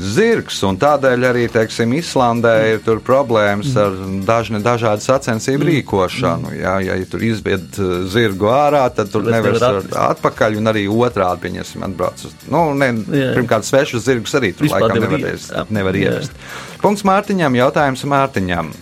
Zirgs, 0.02 0.58
un 0.66 0.78
tādēļ 0.82 1.26
arī 1.30 1.44
teiksim, 1.54 1.92
Islandē 2.00 2.54
ir 2.72 2.80
tur 2.86 2.98
problēmas 3.06 3.76
ar 3.78 3.94
dažne, 4.26 4.58
dažādu 4.64 5.06
sacensību 5.06 5.68
rīkošanu. 5.70 6.54
Jā, 6.58 6.80
ja 6.82 6.96
tur 7.10 7.22
izved 7.28 7.78
uh, 7.78 7.92
zirgu 8.10 8.50
ārā, 8.50 8.88
tad 8.96 9.12
tur 9.14 9.28
Vairs 9.28 9.36
nevar 9.36 9.58
atrast 9.60 9.94
atpakaļ, 10.08 10.58
un 10.58 10.72
arī 10.74 10.88
otrādi 10.90 11.46
viņas 11.46 11.76
atbrauc. 11.90 12.26
Nu, 12.50 12.64
ne, 12.78 12.90
Jā. 13.14 13.30
pirmkārt, 13.38 13.70
svešus 13.70 14.08
zirgus 14.08 14.34
arī 14.40 14.50
tur 14.58 14.66
Vispār 14.66 14.88
laikam 14.88 15.06
nevar 15.06 15.22
nevar, 15.70 16.00
Jā. 16.00 16.08
Jā. 16.10 16.16
ievest. 16.18 16.42
Punkts 16.82 17.06
Mārtiņam, 17.06 17.62
jautājums 17.62 18.08
Mārtiņam. 18.10 18.74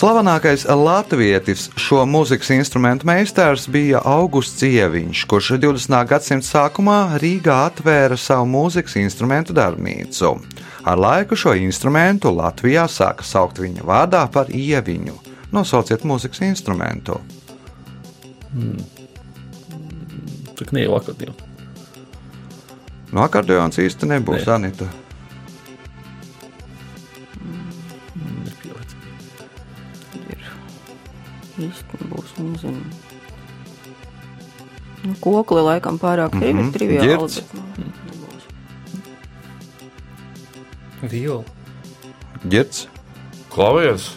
Slavenākais 0.00 0.62
latvietis 0.64 1.66
šo 1.76 2.06
mūzikas 2.08 2.48
instrumentu 2.54 3.04
meistars 3.04 3.66
bija 3.68 3.98
Augusts 4.08 4.62
Ieviņš, 4.64 5.26
kurš 5.28 5.50
20. 5.60 5.92
gadsimta 6.08 6.46
sākumā 6.46 7.18
Rīgā 7.20 7.58
atvēra 7.66 8.16
savu 8.16 8.46
mūzikas 8.48 8.96
instrumentu 8.96 9.52
darbnīcu. 9.58 10.30
Ar 10.88 11.02
laiku 11.04 11.36
šo 11.36 11.52
instrumentu 11.60 12.32
Latvijā 12.32 12.86
sāka 12.88 13.26
saukt 13.28 13.60
viņa 13.60 13.84
vārdā 13.84 14.22
par 14.32 14.48
Ieviņu. 14.48 15.18
Nosauciet 15.52 16.08
mūzikas 16.08 16.40
instrumentu. 16.48 17.20
Tā 20.56 20.64
kā 20.64 20.78
ne 20.78 20.86
jau 20.86 20.96
akordionu. 20.96 21.36
No 23.12 23.28
akordeons 23.28 23.76
īsti 23.84 24.08
nebūs, 24.16 24.48
Nē. 24.48 24.56
Anita. 24.56 24.88
Nezinu. 32.42 32.82
Nu, 35.00 35.14
kokli 35.20 35.62
laikam 35.64 35.98
pārāk 35.98 36.34
mm. 36.36 36.42
-hmm. 36.42 36.72
triviāli. 36.76 37.08
Ģirds. 37.08 37.34
bet, 37.40 37.54
nu. 37.54 37.64
Viola. 41.08 41.44
Klavieris. 43.50 44.10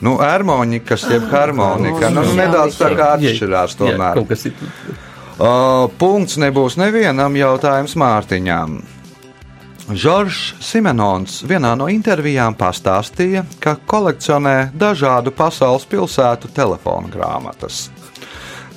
Nu, 0.00 0.16
harmonikas, 0.16 1.04
jeb 1.10 1.26
harmonika. 1.30 2.08
Nu, 2.08 2.22
Jā, 2.24 2.36
nedaudz 2.38 2.78
tā 2.80 2.94
kā 2.96 3.10
Jā, 3.20 3.32
atšķirās 3.34 3.74
Jā, 3.74 3.78
tomēr. 3.82 4.22
kas 4.28 4.46
ir. 4.48 4.54
Uh, 5.40 5.90
punkts 6.00 6.38
nebūs 6.40 6.76
nevienam 6.80 7.36
jautājums 7.36 7.96
Mārtiņām. 8.00 8.80
Žoržs 9.90 10.60
Simenons 10.62 11.40
vienā 11.50 11.72
no 11.74 11.88
intervijām 11.90 12.54
pastāstīja, 12.54 13.42
ka 13.62 13.74
kolekcionē 13.90 14.70
dažādu 14.78 15.32
pasaules 15.34 15.86
pilsētu 15.90 16.52
telefonu 16.54 17.10
grāmatas. 17.10 17.88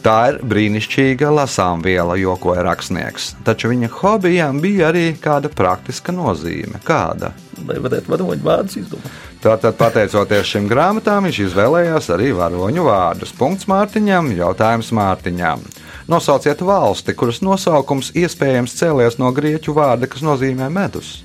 Tā 0.04 0.16
ir 0.34 0.40
brīnišķīga 0.44 1.30
lasāmviela, 1.32 2.18
jokoja 2.20 2.66
rakstnieks. 2.66 3.30
Taču 3.48 3.70
viņa 3.72 3.92
hobijam 4.02 4.58
bija 4.64 4.90
arī 4.90 5.06
kāda 5.22 5.52
praktiska 5.54 6.12
nozīme. 6.12 6.82
Kāda? 6.84 7.32
Lai 7.64 7.78
varētu 7.80 8.12
varoņu 8.12 8.44
vārdus 8.44 8.82
izdomāt. 8.82 9.22
Tātad, 9.44 9.78
pateicoties 9.80 10.50
šim 10.50 10.68
grāmatām, 10.72 11.30
viņš 11.30 11.40
izvēlējās 11.46 12.10
arī 12.16 12.34
varoņu 12.36 12.84
vārdus. 12.88 13.32
Punkts 13.38 13.70
Mārtiņam, 13.72 14.34
jautājums 14.36 14.92
Mārtiņam. 14.96 15.64
Nosauciet 16.12 16.62
valsti, 16.66 17.16
kuras 17.16 17.40
nosaukums 17.46 18.12
iespējams 18.20 18.76
cēlies 18.76 19.20
no 19.22 19.32
grieķu 19.36 19.76
vārda, 19.78 20.10
kas 20.12 20.24
nozīmē 20.26 20.68
medus. 20.74 21.22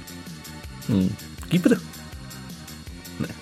Kipra? 1.50 1.78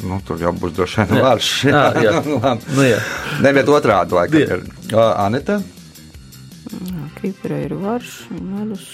Nu, 0.01 0.17
tur 0.25 0.41
jau 0.41 0.55
būs 0.57 0.73
droši 0.77 1.05
vien 1.05 1.23
vārds. 1.25 1.51
Jā, 1.69 1.83
jā. 2.01 2.13
Labi. 2.45 2.77
Nu, 2.77 2.85
jā. 2.87 3.01
Neviet 3.45 3.69
otrādi, 3.69 4.17
laikam. 4.17 4.41
Jā. 4.41 4.57
Ir. 4.57 4.95
Ā, 4.97 5.09
Anita? 5.27 5.59
Kipra 7.21 7.61
ir 7.67 7.75
varš, 7.79 8.15
medus. 8.33 8.87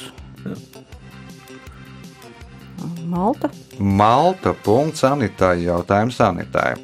Malta. 3.07 3.53
Malta. 3.79 4.57
Punkts 4.65 5.05
Anitai. 5.07 5.61
Jautājums 5.69 6.19
Anitai. 6.25 6.75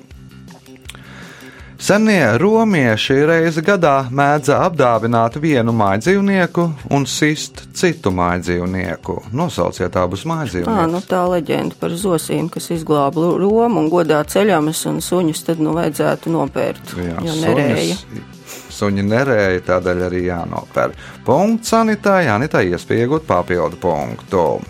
Senie 1.79 2.33
romieši 2.43 3.15
reizi 3.29 3.63
gadā 3.63 4.09
mēdza 4.11 4.57
apdāvināt 4.67 5.37
vienu 5.39 5.71
mājdzīvnieku 5.79 6.65
un 6.97 7.05
sist 7.07 7.63
citu 7.79 8.11
mājdzīvnieku. 8.19 9.15
Nosauciet 9.39 9.95
abus 9.97 10.25
mājdzīvniekus. 10.27 10.91
nu 10.91 10.99
tā 11.07 11.21
leģenda 11.31 11.79
par 11.79 11.95
zosīm, 11.95 12.49
kas 12.51 12.67
izglāba 12.75 13.29
Romu 13.39 13.85
un 13.85 13.87
godā 13.93 14.25
ceļamas 14.27 14.81
un 14.91 14.99
suņus 14.99 15.45
tad 15.47 15.63
nu 15.63 15.77
vajadzētu 15.79 16.35
nopērt, 16.35 16.97
jo 16.99 17.37
nerēja. 17.45 17.95
suņus- 17.95 18.35
Suņi 18.79 19.03
nerēja, 19.03 19.61
tādēļ 19.67 20.03
arī 20.07 20.21
jānopēr. 20.29 20.93
Punkts. 21.25 21.73
Anitai 21.75 22.71
iespēja 22.71 23.07
iegūt 23.07 23.25
papildu 23.27 23.77
punktu. 23.81 24.61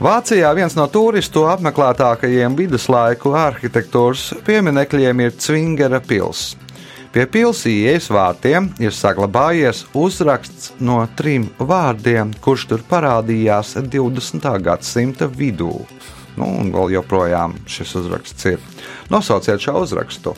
Vācijā 0.00 0.48
viens 0.56 0.72
no 0.72 0.86
turistu 0.88 1.42
apmeklētākajiem 1.52 2.54
viduslaiku 2.56 3.34
arhitektūras 3.36 4.30
pieminekļiem 4.46 5.20
ir 5.26 5.34
Cvingera 5.36 6.00
pils. 6.00 6.54
Pie 7.12 7.26
pilsētas 7.28 7.68
ielas 7.68 8.08
vārtiem 8.08 8.70
ir 8.80 8.96
saglabājies 8.96 9.82
uzraksts 9.92 10.70
no 10.80 11.02
trim 11.18 11.50
vārdiem, 11.58 12.32
kurš 12.40 12.64
tur 12.72 12.86
parādījās 12.88 13.74
20. 13.76 14.48
gadsimta 14.64 15.28
vidū. 15.28 15.74
Nu, 16.38 16.48
un 16.48 16.72
vēl 16.72 16.96
joprojām 16.96 17.60
šis 17.68 17.92
uzraksts 18.00 18.48
ir. 18.54 18.66
Nosauciet 19.12 19.60
šo 19.60 19.82
uzrakstu. 19.84 20.32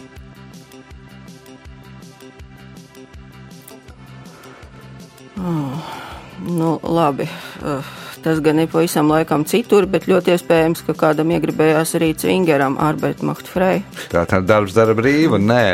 Nu, 6.51 6.81
labi. 6.83 7.31
Uh, 7.62 8.02
Tas 8.23 8.39
gan 8.45 8.61
ir 8.63 8.69
pavisam 8.71 9.11
laikam 9.11 9.43
citur, 9.49 9.89
bet 9.91 10.07
ļoti 10.07 10.37
iespējams, 10.37 10.85
ka 10.87 10.95
kādam 10.99 11.33
iegribējās 11.35 11.97
arī 11.99 12.13
Cvingeram, 12.15 12.79
Arbeit 12.79 13.23
Macht 13.27 13.51
Frei. 13.51 13.83
Tā 14.13 14.23
tad 14.31 14.47
darbs 14.47 14.77
dara 14.77 14.95
brīvu, 14.95 15.41
nē, 15.43 15.65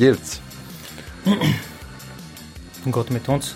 ģirts. 0.00 0.40
Gotmitons. 2.90 3.54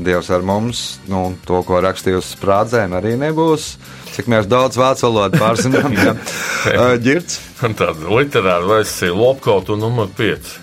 Dievs 0.00 0.30
ar 0.32 0.40
mums, 0.40 0.78
nu, 1.04 1.34
to, 1.44 1.58
ko 1.68 1.82
rakstīju 1.84 2.22
uz 2.22 2.30
sprādzēm, 2.32 2.94
arī 2.96 3.12
nebūs. 3.20 3.74
Cik 4.14 4.28
mēs 4.32 4.48
daudz 4.48 4.78
vācu 4.80 5.04
valodu 5.10 5.40
pārzinām, 5.40 5.92
ja. 6.00 6.14
Un 7.62 7.76
tāda 7.76 8.08
literāra 8.08 8.64
versija 8.78 9.12
Lopkaut 9.12 9.68
un 9.74 9.84
numur 9.84 10.08
5. 10.16 10.54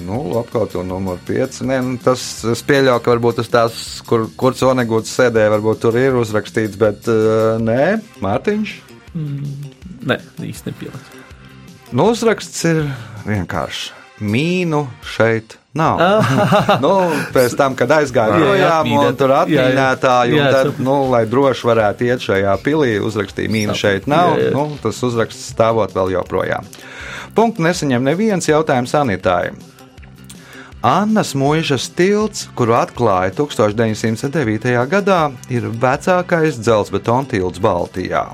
Nu, 0.00 0.18
apkaut 0.40 0.74
un 0.80 0.88
numur 0.88 1.20
5. 1.28 1.62
Nē, 1.68 1.78
nu, 1.84 1.96
tas 2.02 2.22
es 2.48 2.62
pieļauju, 2.66 3.02
ka 3.04 3.12
varbūt 3.14 3.40
tas 3.42 3.50
tās, 3.52 3.80
kur, 4.08 4.26
kur 4.40 4.56
Sonegūts 4.58 5.12
sēdēja, 5.18 5.52
varbūt 5.56 5.82
tur 5.84 5.98
ir 6.00 6.16
uzrakstīts, 6.20 6.78
bet 6.80 7.08
uh, 7.12 7.58
nē, 7.62 7.98
Mārtiņš. 8.24 8.76
Nē, 10.08 10.18
īsti 10.48 10.72
nepielikts. 10.72 11.18
Nu, 11.92 12.08
uzraksts 12.14 12.62
ir 12.70 12.86
vienkāršs. 13.28 13.90
Mīnu 14.22 14.86
šeit 15.04 15.58
nav. 15.76 15.98
nu, 16.84 16.92
pēc 17.34 17.56
tam, 17.58 17.74
kad 17.76 17.90
aizgāja 17.98 18.38
Jā, 18.38 18.38
jā, 18.38 18.70
projām, 18.84 18.92
un 19.00 19.18
tur 19.18 19.34
atmīnētāji, 19.36 20.38
un 20.38 20.54
tad, 20.54 20.80
nu, 20.84 20.94
lai 21.12 21.24
droši 21.28 21.68
varētu 21.68 22.08
iet 22.08 22.24
šajā 22.24 22.54
pilī, 22.64 22.94
uzrakstīja 23.02 23.52
mīnu 23.52 23.76
šeit 23.78 24.08
nav. 24.10 24.36
Jā, 24.38 24.48
jā. 24.48 24.54
Nu, 24.56 24.78
tas 24.82 25.02
uzraksts 25.04 25.50
stāvot 25.52 25.92
vēl 25.96 26.14
joprojām. 26.16 26.70
Punktu 27.36 27.64
nesaņem 27.64 28.08
neviens 28.12 28.48
jautājums 28.48 28.92
sanitārijai. 28.94 29.71
Annas 30.82 31.30
mūžas 31.38 31.84
tilts, 31.94 32.48
kuru 32.58 32.74
atklāja 32.74 33.30
1909. 33.38 34.72
gadā, 34.90 35.20
ir 35.46 35.68
vecākais 35.70 36.58
dzelzbetona 36.58 37.28
tilts 37.30 37.62
Baltijā. 37.62 38.24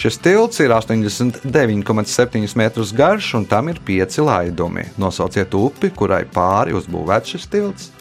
Šis 0.00 0.16
tilts 0.24 0.62
ir 0.64 0.72
89,7 0.72 2.56
metrus 2.56 2.94
garš 2.96 3.34
un 3.36 3.44
tam 3.44 3.68
ir 3.68 3.82
pieci 3.84 4.24
laidumi. 4.24 4.86
Nosauciet 4.96 5.52
upi, 5.52 5.92
kurai 5.92 6.24
pāri 6.24 6.72
uzbūvēts 6.80 7.36
šis 7.36 7.44
tilts. 7.52 7.92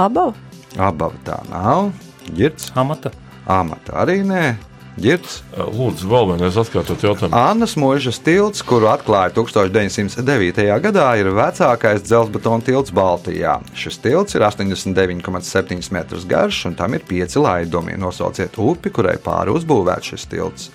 Abava. 0.00 0.32
Abava 0.80 1.20
tā 1.28 1.42
nav. 1.52 1.92
Girts, 2.32 2.72
Amata. 2.72 3.12
amata 3.44 4.00
arī 4.00 4.22
nē. 4.24 4.69
Girts. 4.98 5.40
Lūdzu, 5.54 6.08
vēl 6.10 6.26
vienreiz 6.32 6.56
atkārtot 6.60 7.02
jautājumu. 7.04 7.36
Annas 7.36 7.76
mūžas 7.78 8.18
tilts, 8.24 8.64
kuru 8.66 8.90
atklāja 8.90 9.30
1909. 9.36 10.66
gadā, 10.82 11.06
ir 11.20 11.30
vecākais 11.36 12.02
dzelzbetona 12.04 12.64
tilts 12.66 12.92
Baltijā. 12.94 13.60
Šis 13.78 14.00
tilts 14.02 14.36
ir 14.36 14.44
89,7 14.44 15.92
metrus 15.94 16.26
garš 16.28 16.64
un 16.70 16.78
tam 16.78 16.98
ir 16.98 17.06
pieci 17.06 17.40
laidumi. 17.40 17.96
Nosauciet 18.00 18.58
upi, 18.60 18.92
kurai 18.94 19.16
pāri 19.22 19.54
uzbūvēts 19.54 20.14
šis 20.14 20.30
tilts. 20.30 20.70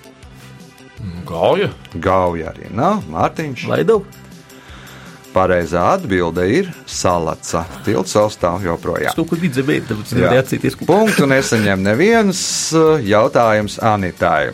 Gauja? 1.27 1.69
Gauja 2.01 2.53
arī 2.53 2.71
nav. 2.73 3.03
Mārtiņš. 3.11 3.67
Laidovu? 3.69 4.24
Pareizā 5.35 5.81
atbilde 5.97 6.45
ir 6.47 6.69
salaca. 6.87 7.65
Tilts 7.83 8.15
vēl 8.15 8.29
stāv 8.31 8.63
joprojām. 8.63 9.11
Es 9.11 9.17
kaut 9.17 9.27
kur 9.33 9.41
vidze 9.41 9.65
veidu, 9.67 9.89
tāpēc 9.91 10.13
nevarēju 10.15 10.43
atcīties. 10.45 10.77
Punktu 10.87 11.27
nesaņem 11.27 11.83
neviens 11.83 12.39
jautājums 13.03 13.75
Anitai. 13.83 14.53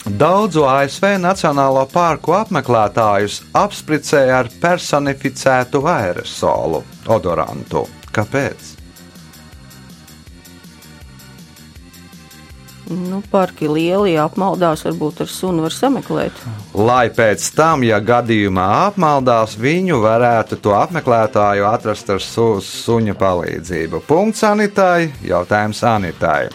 Daudzu 0.00 0.64
ASV 0.66 1.12
Nacionālo 1.20 1.84
parku 1.92 2.34
apmeklētājus 2.34 3.42
apspricēja 3.54 4.40
ar 4.40 4.50
personificētu 4.62 5.84
aerosolu, 5.92 6.82
odorantu. 7.06 7.84
Kāpēc? 8.10 8.69
Nu, 12.90 13.20
parki 13.30 13.68
lieli, 13.70 14.16
ja 14.16 14.24
apmaldās, 14.26 14.82
varbūt 14.82 15.20
ar 15.22 15.28
sunu 15.30 15.62
var 15.62 15.74
sameklēt. 15.74 16.34
Lai 16.74 17.06
pēc 17.14 17.44
tam, 17.54 17.84
ja 17.86 18.00
gadījumā 18.02 18.66
apmaldās, 18.88 19.54
viņu 19.60 20.00
varētu 20.02 20.58
to 20.64 20.74
apmeklētāju 20.74 21.68
atrast 21.70 22.10
ar 22.10 22.22
su 22.24 22.48
suņa 22.66 23.14
palīdzību. 23.20 24.02
Punkts 24.08 24.42
Anitai, 24.48 25.12
jautājums 25.22 25.84
Anitai. 25.86 26.48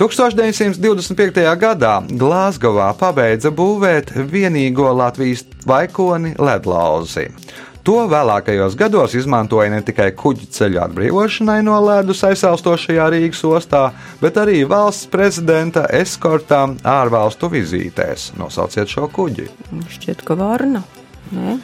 1925. 0.00 1.44
gadā 1.60 1.94
Glāzgovā 2.08 2.90
pabeidza 3.00 3.52
būvēt 3.52 4.14
vienīgo 4.32 4.90
Latvijas 4.96 5.44
vaikoni 5.68 6.34
ledlauzi. 6.36 7.30
To 7.86 8.00
vēlākajos 8.10 8.74
gados 8.78 9.12
izmantoja 9.14 9.70
ne 9.70 9.78
tikai 9.86 10.08
kuģu 10.18 10.48
ceļu 10.56 10.80
atbrīvošanai 10.82 11.60
no 11.62 11.76
ledus 11.84 12.24
aizsaustošajā 12.26 13.04
Rīgas 13.14 13.44
ostā, 13.46 13.82
bet 14.18 14.40
arī 14.42 14.64
valsts 14.66 15.06
prezidenta 15.12 15.84
eskortām 15.94 16.74
ārvalstu 16.82 17.46
vizītēs. 17.52 18.32
Nosauciet 18.40 18.90
šo 18.90 19.06
kuģi. 19.14 19.46
Šķiet, 19.94 20.26
ka 20.26 20.34
varna. 20.40 20.82
Nē, 21.30 21.56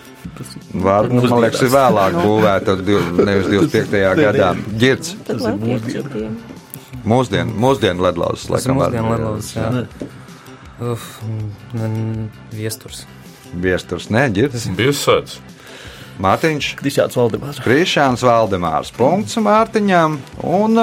nu, 0.74 1.20
man 1.26 1.42
liekas, 1.44 1.60
ir 1.66 1.70
vēlāk 1.74 2.16
būvēta, 2.22 2.74
div- 2.86 3.12
nevis 3.26 3.50
25. 3.50 4.16
gadā. 4.22 4.48
Girds, 4.78 5.14
tad 5.26 5.42
lai 5.42 5.52
tiek 5.58 5.86
citiem. 5.90 6.36
mūsdienu, 7.06 7.54
mūsdienu 7.62 8.02
ledlauzes, 8.06 8.46
Tas 8.50 8.66
ir 8.66 8.74
laikam, 8.78 9.10
mūsdienu 9.10 9.14
ledlauzes, 9.16 9.54
jā. 9.58 9.86
Uf, 10.92 11.08
viesturs. 12.54 13.04
Viesturs, 13.52 14.08
nē, 14.10 14.28
ģirds. 14.34 14.70
Biesēts. 14.78 15.38
Mārtiņš, 16.20 16.74
Krišāns 16.80 17.16
Valdemārs. 17.16 17.60
Krišāns 17.64 18.24
Valdemārs, 18.26 18.92
punkts 18.96 19.38
Mārtiņam 19.40 20.18
un 20.44 20.82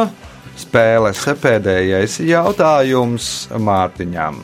spēles 0.60 1.22
pēdējais 1.44 2.20
jautājums 2.26 3.50
Mārtiņam. 3.54 4.42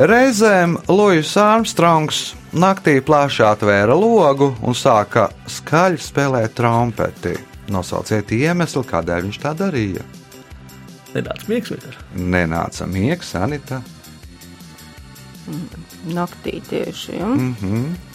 Reizēm 0.00 0.78
Lūsis 0.88 1.34
Armstrongs 1.42 2.20
naktī 2.56 3.00
plaši 3.04 3.44
atvēra 3.44 3.96
logu 3.98 4.52
un 4.64 4.76
sāka 4.78 5.28
skaļi 5.50 6.00
spēlēt 6.00 6.54
trompeti. 6.56 7.34
Nosauciet 7.70 8.32
iemeslu, 8.34 8.82
kādēļ 8.86 9.26
viņš 9.28 9.38
tā 9.42 9.52
darīja. 9.58 10.06
Nenāc 11.14 11.44
miegs 11.50 11.72
vienkārši. 11.74 12.06
Nenāca 12.16 12.86
miegs, 12.90 13.34
Anita. 13.38 13.80
Naktī 16.10 16.60
tieši. 16.70 17.18
Ja? 17.18 17.26
Mm 17.26 17.54
-hmm. 17.60 18.09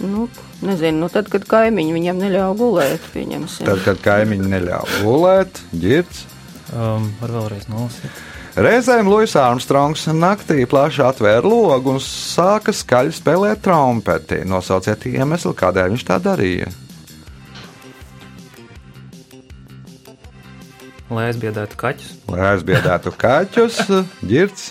Nu, 0.00 0.26
nezinu, 0.64 1.04
nu 1.04 1.08
tad, 1.12 1.28
kad 1.30 1.44
kaimiņi 1.46 1.92
viņam 1.94 2.20
neļauj 2.22 2.54
gulēt, 2.58 3.08
pieņemsim. 3.12 3.68
Tad, 3.68 3.82
kad 3.84 4.00
kaimiņi 4.02 4.52
neļāva 4.54 5.02
gulēt, 5.04 5.60
ģirts. 5.76 6.24
Um, 6.72 7.10
var 7.20 7.34
vēlreiz 7.36 7.68
nolasīt. 7.68 8.22
Reizēm 8.52 9.08
Luis 9.08 9.32
Armstrongs 9.36 10.06
naktī 10.12 10.66
plaši 10.68 11.00
atvēra 11.06 11.48
logu 11.48 11.94
un 11.94 12.00
sāka 12.04 12.72
skaļi 12.76 13.14
spēlēt 13.16 13.62
trompeti. 13.64 14.42
Nosauciet 14.48 15.06
iemeslu, 15.08 15.54
kādēļ 15.56 15.94
viņš 15.94 16.04
tā 16.08 16.18
darīja. 16.20 16.68
Lai 21.12 21.26
aizbiedētu 21.28 21.80
kaķus. 21.80 22.12
Lai 22.32 22.44
aizbiedētu 22.52 23.12
kaķus, 23.20 23.82
ģirts. 24.24 24.70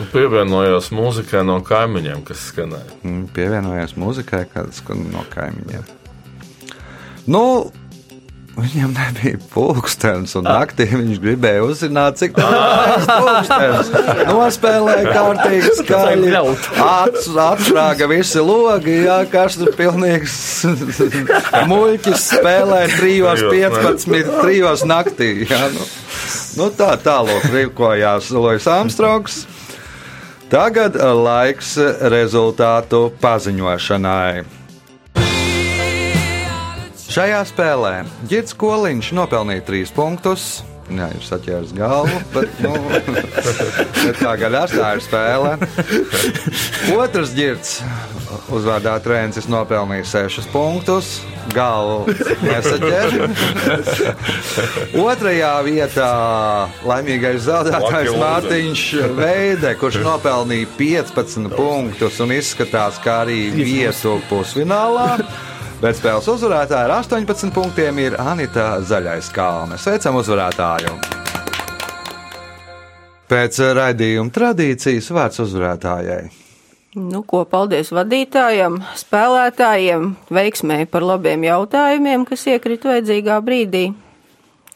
Nu, 0.00 0.06
Pievienojos 0.14 0.86
mūzikai 0.96 1.42
no 1.44 1.58
kaimiņiem, 1.60 2.22
kas 2.24 2.46
skanēja. 2.48 2.94
Mm, 3.04 3.26
Pievienojies 3.36 3.92
muzikai, 4.00 4.46
kādas 4.48 4.80
no 4.88 5.26
kaimiņiem. 5.34 5.82
Nu, 7.28 7.42
viņam 8.56 8.94
nebija 8.96 9.36
pulkstenis, 9.52 10.32
un 10.40 10.48
naktī 10.48 10.86
viņš 10.88 11.20
gribēja 11.20 11.66
uzzināt, 11.66 12.16
cik 12.22 12.32
tālu 12.38 12.56
ir 12.96 13.04
pulkstenis. 13.10 13.92
Nospēlēja 14.30 15.12
kārtīgi 15.18 15.74
skaļi. 15.82 16.32
Ats- 16.80 17.28
Atšķrāga 17.44 18.08
visi 18.14 18.40
logi, 18.44 18.96
jā, 19.04 19.20
kas 19.30 19.60
tur 19.60 19.76
pilnīgs 19.76 20.40
muļķis 21.70 22.26
spēlē 22.38 22.82
3.15, 22.96 24.34
3. 24.40 24.74
naktī. 24.96 25.30
Jā, 25.44 25.62
nu, 25.76 25.88
nu 26.56 26.72
tā 26.80 26.94
tālāk 27.04 27.50
rīkojās 27.52 28.32
Lois 28.32 28.64
Armstrongs. 28.80 29.42
Tagad 30.50 30.96
eh, 30.98 31.06
laiks 31.14 31.76
rezultātu 32.10 33.04
paziņošanai. 33.22 34.42
Šajā 37.10 37.38
spēlē 37.46 37.92
Girts 38.30 38.56
Koliņš 38.58 39.12
nopelnīja 39.14 39.62
trīs 39.66 39.94
punktus. 39.94 40.48
Jā, 40.90 41.06
ir 41.14 41.22
saķēris 41.22 41.74
galvu, 41.76 42.20
bet, 42.34 42.56
nu, 42.64 42.74
bet 44.04 44.18
tā 44.18 44.34
gadās, 44.40 44.74
tā 44.74 44.94
ir 44.96 45.04
spēle. 45.04 45.52
Otrs 46.98 47.34
ģirts 47.36 47.76
uzvārdā 48.54 48.96
Trēncis 49.02 49.46
nopelnīja 49.50 50.06
sešus 50.08 50.48
punktus. 50.50 51.20
Galvu 51.54 52.12
nesaķēra. 52.44 53.28
Otrajā 55.02 55.52
vietā 55.66 56.10
laimīgais 56.86 57.42
zaudētājs 57.46 58.12
Mārtiņš 58.20 58.84
Veide, 59.18 59.74
kurš 59.80 60.00
nopelnīja 60.04 60.70
15 60.78 61.54
punktus 61.56 62.20
un 62.22 62.34
izskatās 62.36 63.00
kā 63.02 63.22
arī 63.24 63.40
vietu 63.56 64.18
pusfinālā. 64.30 65.08
Bet 65.80 65.96
spēles 65.96 66.26
uzvarētāja 66.28 66.84
ar 66.84 66.92
18 66.98 67.54
punktiem 67.56 67.96
ir 68.02 68.14
Anita 68.20 68.74
Zaļais 68.84 69.30
Kalne. 69.32 69.78
Sveicam 69.80 70.18
uzvarētāju! 70.20 70.92
Pēc 73.30 73.60
raidījuma 73.78 74.34
tradīcijas 74.34 75.08
vārds 75.16 75.40
uzvarētājai. 75.40 76.20
Nu, 77.00 77.22
ko 77.24 77.46
paldies 77.48 77.94
vadītājiem, 77.96 78.76
spēlētājiem, 79.00 80.08
veiksmēji 80.28 80.90
par 80.92 81.06
labiem 81.14 81.48
jautājumiem, 81.48 82.28
kas 82.28 82.44
iekrita 82.52 82.92
vajadzīgā 82.92 83.40
brīdī. 83.46 83.86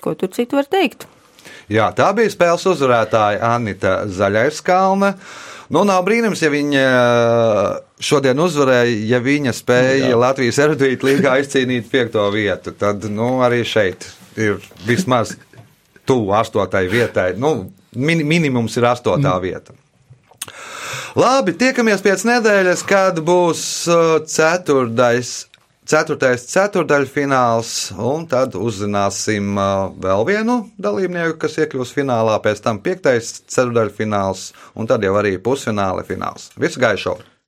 Ko 0.01 0.17
tur 0.17 0.33
citu 0.33 0.57
var 0.57 0.71
teikt? 0.73 1.05
Jā, 1.69 1.91
tā 1.93 2.15
bija 2.17 2.33
spēles 2.33 2.65
uzvarētāja 2.71 3.45
Anita 3.53 3.99
Zaļais 4.09 4.65
Kalne. 4.65 5.19
Nu, 5.69 5.85
nav 5.85 6.01
brīnums, 6.09 6.41
ja 6.41 6.49
viņa 6.55 6.89
šodien 8.05 8.41
uzvarēja, 8.41 8.99
ja 9.09 9.21
viņa 9.23 9.55
spēja 9.57 10.11
Jā. 10.13 10.19
Latvijas 10.21 10.61
erudītu 10.67 11.09
līgā 11.11 11.39
izcīnīt 11.43 11.89
piekto 11.93 12.27
vietu. 12.35 12.75
Tad 12.77 13.09
nu, 13.13 13.39
arī 13.45 13.63
šeit 13.69 14.07
ir 14.41 14.61
vismaz 14.87 15.37
tuvu 16.07 16.35
astotai 16.37 16.87
vietai. 16.93 17.33
Nu, 17.41 17.71
min, 17.97 18.25
minimums 18.29 18.77
ir 18.77 18.89
astotā 18.91 19.35
vieta. 19.43 19.75
Labi, 21.15 21.55
tiekamies 21.55 22.03
pēc 22.03 22.25
nedēļas, 22.27 22.81
kad 22.91 23.21
būs 23.23 23.61
uh, 23.87 24.17
ceturtais, 24.27 25.45
ceturtais 25.87 26.43
ceturdaļfināls, 26.51 27.75
un 28.03 28.25
tad 28.31 28.57
uzzināsim 28.59 29.53
uh, 29.55 29.93
vēl 30.03 30.27
vienu 30.27 30.57
dalībnieku, 30.75 31.37
kas 31.45 31.61
iekļūs 31.63 31.95
finālā, 31.95 32.41
pēc 32.43 32.65
tam 32.67 32.83
piektais 32.83 33.31
ceturdaļfināls, 33.47 34.49
un 34.75 34.91
tad 34.91 35.07
jau 35.07 35.15
arī 35.21 35.37
pusfināla 35.39 36.03
fināls. 36.09 36.51
Visu 36.59 36.83
gaišu! 36.83 37.15